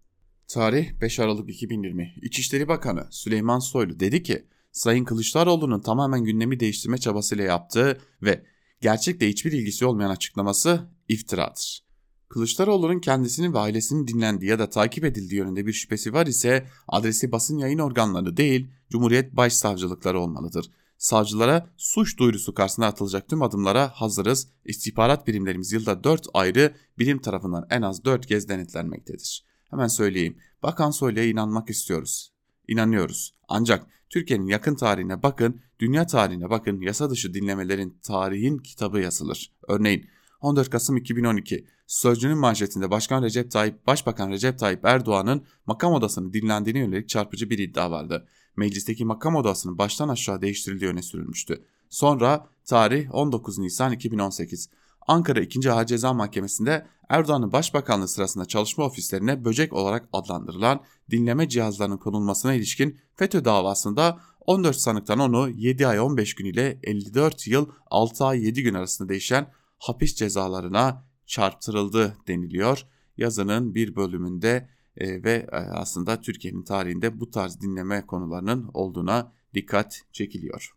[0.49, 2.15] Tarih 5 Aralık 2020.
[2.23, 8.43] İçişleri Bakanı Süleyman Soylu dedi ki Sayın Kılıçdaroğlu'nun tamamen gündemi değiştirme çabasıyla yaptığı ve
[8.81, 11.85] gerçekle hiçbir ilgisi olmayan açıklaması iftiradır.
[12.29, 17.33] Kılıçdaroğlu'nun kendisinin ve ailesinin dinlendiği ya da takip edildiği yönünde bir şüphesi var ise adresi
[17.33, 20.71] basın yayın organları değil Cumhuriyet Başsavcılıkları olmalıdır.
[21.03, 24.49] Savcılara suç duyurusu karşısına atılacak tüm adımlara hazırız.
[24.65, 29.45] İstihbarat birimlerimiz yılda 4 ayrı birim tarafından en az 4 kez denetlenmektedir.
[29.71, 30.39] Hemen söyleyeyim.
[30.63, 32.33] Bakan Soylu'ya inanmak istiyoruz.
[32.69, 33.35] İnanıyoruz.
[33.49, 39.53] Ancak Türkiye'nin yakın tarihine bakın, dünya tarihine bakın, yasa dışı dinlemelerin tarihin kitabı yazılır.
[39.69, 40.07] Örneğin
[40.41, 46.79] 14 Kasım 2012 Sözcü'nün manşetinde Başkan Recep Tayyip, Başbakan Recep Tayyip Erdoğan'ın makam odasını dinlendiğine
[46.79, 48.29] yönelik çarpıcı bir iddia vardı.
[48.57, 51.65] Meclisteki makam odasının baştan aşağı değiştirildiği öne sürülmüştü.
[51.91, 54.69] Sonra tarih 19 Nisan 2018
[55.07, 55.73] Ankara 2.
[55.73, 60.81] Ağır Ceza Mahkemesi'nde Erdoğan'ın başbakanlığı sırasında çalışma ofislerine böcek olarak adlandırılan
[61.11, 67.47] dinleme cihazlarının konulmasına ilişkin FETÖ davasında 14 sanıktan onu 7 ay 15 gün ile 54
[67.47, 72.87] yıl 6 ay 7 gün arasında değişen hapis cezalarına çarptırıldı deniliyor.
[73.17, 80.73] Yazının bir bölümünde e, ve aslında Türkiye'nin tarihinde bu tarz dinleme konularının olduğuna dikkat çekiliyor.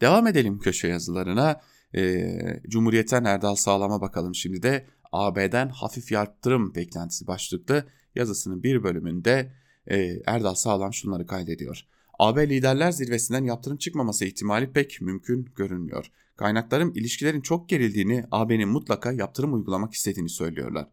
[0.00, 1.60] Devam edelim köşe yazılarına.
[1.94, 9.52] E, Cumhuriyet'ten Erdal Sağlam'a bakalım şimdi de AB'den hafif yaptırım beklentisi başlıklı yazısının bir bölümünde
[9.86, 11.86] e, Erdal Sağlam şunları kaydediyor.
[12.18, 16.10] AB liderler zirvesinden yaptırım çıkmaması ihtimali pek mümkün görünmüyor.
[16.36, 20.88] Kaynaklarım ilişkilerin çok gerildiğini, AB'nin mutlaka yaptırım uygulamak istediğini söylüyorlar.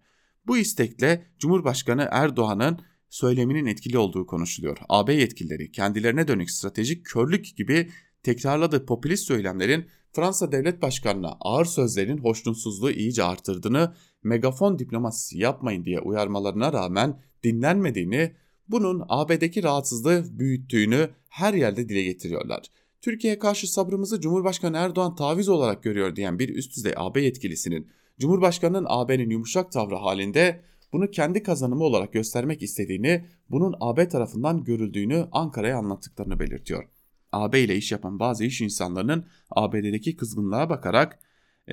[0.47, 2.79] Bu istekle Cumhurbaşkanı Erdoğan'ın
[3.09, 4.77] söyleminin etkili olduğu konuşuluyor.
[4.89, 7.89] AB yetkilileri kendilerine dönük stratejik körlük gibi
[8.23, 15.99] tekrarladığı popülist söylemlerin Fransa Devlet Başkanı'na ağır sözlerin hoşnutsuzluğu iyice artırdığını, megafon diplomasisi yapmayın diye
[15.99, 18.35] uyarmalarına rağmen dinlenmediğini,
[18.67, 22.67] bunun AB'deki rahatsızlığı büyüttüğünü her yerde dile getiriyorlar.
[23.01, 27.87] Türkiye'ye karşı sabrımızı Cumhurbaşkanı Erdoğan taviz olarak görüyor diyen bir üst düzey AB yetkilisinin
[28.20, 30.61] Cumhurbaşkanı'nın AB'nin yumuşak tavrı halinde
[30.93, 36.84] bunu kendi kazanımı olarak göstermek istediğini, bunun AB tarafından görüldüğünü Ankara'ya anlattıklarını belirtiyor.
[37.32, 41.20] AB ile iş yapan bazı iş insanlarının ABD'deki kızgınlığa bakarak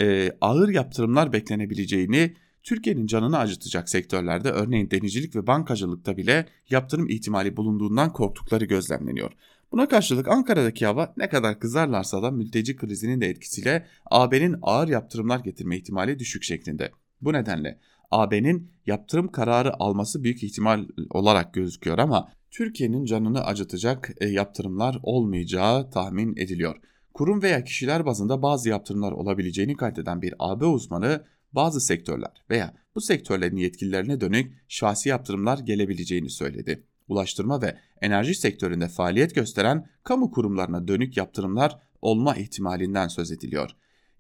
[0.01, 7.57] e, ağır yaptırımlar beklenebileceğini, Türkiye'nin canını acıtacak sektörlerde örneğin denizcilik ve bankacılıkta bile yaptırım ihtimali
[7.57, 9.33] bulunduğundan korktukları gözlemleniyor.
[9.73, 15.41] Buna karşılık Ankara'daki hava ne kadar kızarlarsa da mülteci krizinin de etkisiyle AB'nin ağır yaptırımlar
[15.41, 16.91] getirme ihtimali düşük şeklinde.
[17.21, 17.79] Bu nedenle
[18.11, 25.91] AB'nin yaptırım kararı alması büyük ihtimal olarak gözüküyor ama Türkiye'nin canını acıtacak e, yaptırımlar olmayacağı
[25.91, 26.77] tahmin ediliyor.
[27.15, 33.01] Kurum veya kişiler bazında bazı yaptırımlar olabileceğini kaydeden bir AB uzmanı bazı sektörler veya bu
[33.01, 40.89] sektörlerin yetkililerine dönük şahsi yaptırımlar gelebileceğini söyledi ulaştırma ve enerji sektöründe faaliyet gösteren kamu kurumlarına
[40.89, 43.71] dönük yaptırımlar olma ihtimalinden söz ediliyor.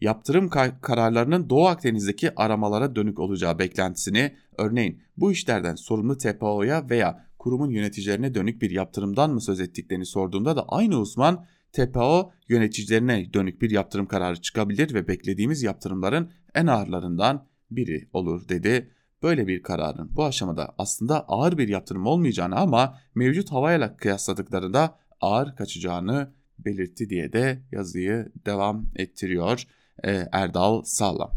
[0.01, 0.49] Yaptırım
[0.83, 8.35] kararlarının Doğu Akdeniz'deki aramalara dönük olacağı beklentisini, örneğin bu işlerden sorumlu TPO'ya veya kurumun yöneticilerine
[8.35, 14.07] dönük bir yaptırımdan mı söz ettiklerini sorduğunda da aynı uzman TPO yöneticilerine dönük bir yaptırım
[14.07, 18.91] kararı çıkabilir ve beklediğimiz yaptırımların en ağırlarından biri olur dedi.
[19.23, 25.57] Böyle bir kararın bu aşamada aslında ağır bir yaptırım olmayacağını ama mevcut havayla kıyasladıklarında ağır
[25.57, 29.67] kaçacağını belirtti diye de yazıyı devam ettiriyor
[30.05, 31.33] e, Erdal Sağlam.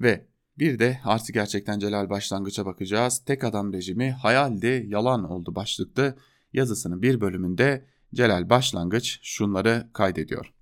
[0.00, 0.26] Ve
[0.58, 3.22] bir de artık gerçekten Celal Başlangıç'a bakacağız.
[3.26, 6.16] Tek adam rejimi hayaldi, yalan oldu başlıklı
[6.52, 10.52] yazısının bir bölümünde Celal Başlangıç şunları kaydediyor.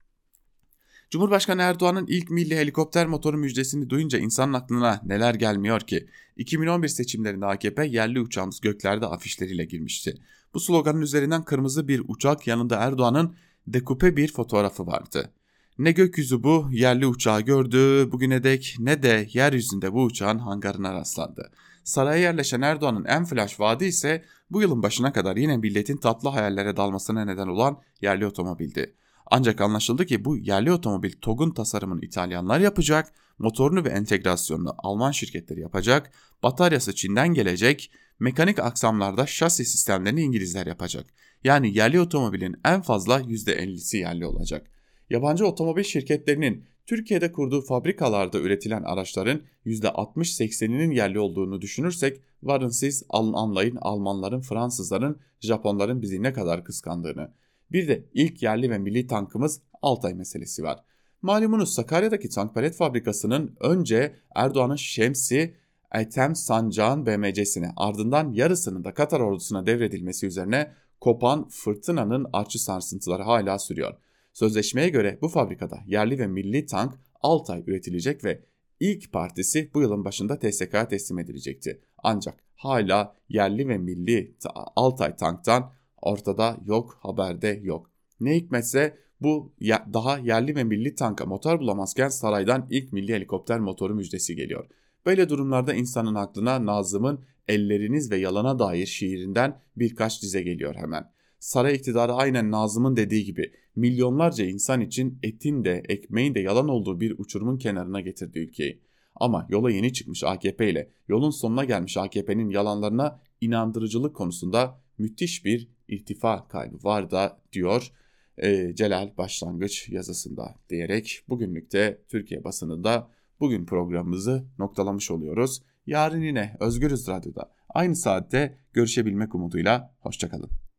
[1.10, 6.08] Cumhurbaşkanı Erdoğan'ın ilk milli helikopter motoru müjdesini duyunca insanın aklına neler gelmiyor ki?
[6.36, 10.14] 2011 seçimlerinde AKP yerli uçağımız göklerde afişleriyle girmişti.
[10.54, 13.34] Bu sloganın üzerinden kırmızı bir uçak yanında Erdoğan'ın
[13.66, 15.32] dekupe bir fotoğrafı vardı.
[15.78, 21.50] Ne gökyüzü bu yerli uçağı gördü bugüne dek ne de yeryüzünde bu uçağın hangarına rastlandı.
[21.84, 26.76] Saraya yerleşen Erdoğan'ın en flash vaadi ise bu yılın başına kadar yine milletin tatlı hayallere
[26.76, 28.94] dalmasına neden olan yerli otomobildi.
[29.30, 35.60] Ancak anlaşıldı ki bu yerli otomobil TOG'un tasarımını İtalyanlar yapacak, motorunu ve entegrasyonunu Alman şirketleri
[35.60, 36.12] yapacak,
[36.42, 41.06] bataryası Çin'den gelecek, mekanik aksamlarda şasi sistemlerini İngilizler yapacak.
[41.44, 44.70] Yani yerli otomobilin en fazla %50'si yerli olacak.
[45.10, 53.78] Yabancı otomobil şirketlerinin Türkiye'de kurduğu fabrikalarda üretilen araçların %60-80'inin yerli olduğunu düşünürsek varın siz anlayın
[53.80, 57.30] Almanların, Fransızların, Japonların bizi ne kadar kıskandığını.
[57.72, 60.84] Bir de ilk yerli ve milli tankımız Altay meselesi var.
[61.22, 65.54] Malumunuz Sakarya'daki tank palet fabrikasının önce Erdoğan'ın Şemsi
[65.94, 73.58] Etem Sancağ'ın BMC'sine ardından yarısının da Katar ordusuna devredilmesi üzerine kopan fırtınanın artçı sarsıntıları hala
[73.58, 73.94] sürüyor.
[74.32, 78.44] Sözleşmeye göre bu fabrikada yerli ve milli tank Altay üretilecek ve
[78.80, 81.80] ilk partisi bu yılın başında TSK'ya teslim edilecekti.
[81.98, 84.34] Ancak hala yerli ve milli
[84.76, 87.90] Altay tanktan ortada yok, haberde yok.
[88.20, 89.52] Ne hikmetse bu
[89.92, 94.66] daha yerli ve milli tanka motor bulamazken saraydan ilk milli helikopter motoru müjdesi geliyor.
[95.06, 101.10] Böyle durumlarda insanın aklına Nazım'ın Elleriniz ve Yalana dair şiirinden birkaç dize geliyor hemen.
[101.38, 107.00] Saray iktidarı aynen Nazım'ın dediği gibi milyonlarca insan için etin de ekmeğin de yalan olduğu
[107.00, 108.80] bir uçurumun kenarına getirdi ülkeyi.
[109.14, 115.68] Ama yola yeni çıkmış AKP ile yolun sonuna gelmiş AKP'nin yalanlarına inandırıcılık konusunda müthiş bir
[115.90, 117.92] irtifa kaybı var da diyor
[118.38, 123.10] e, Celal başlangıç yazısında diyerek bugünlükte Türkiye basınında
[123.40, 125.62] bugün programımızı noktalamış oluyoruz.
[125.86, 130.69] Yarın yine Özgürüz Radyo'da aynı saatte görüşebilmek umuduyla hoşçakalın.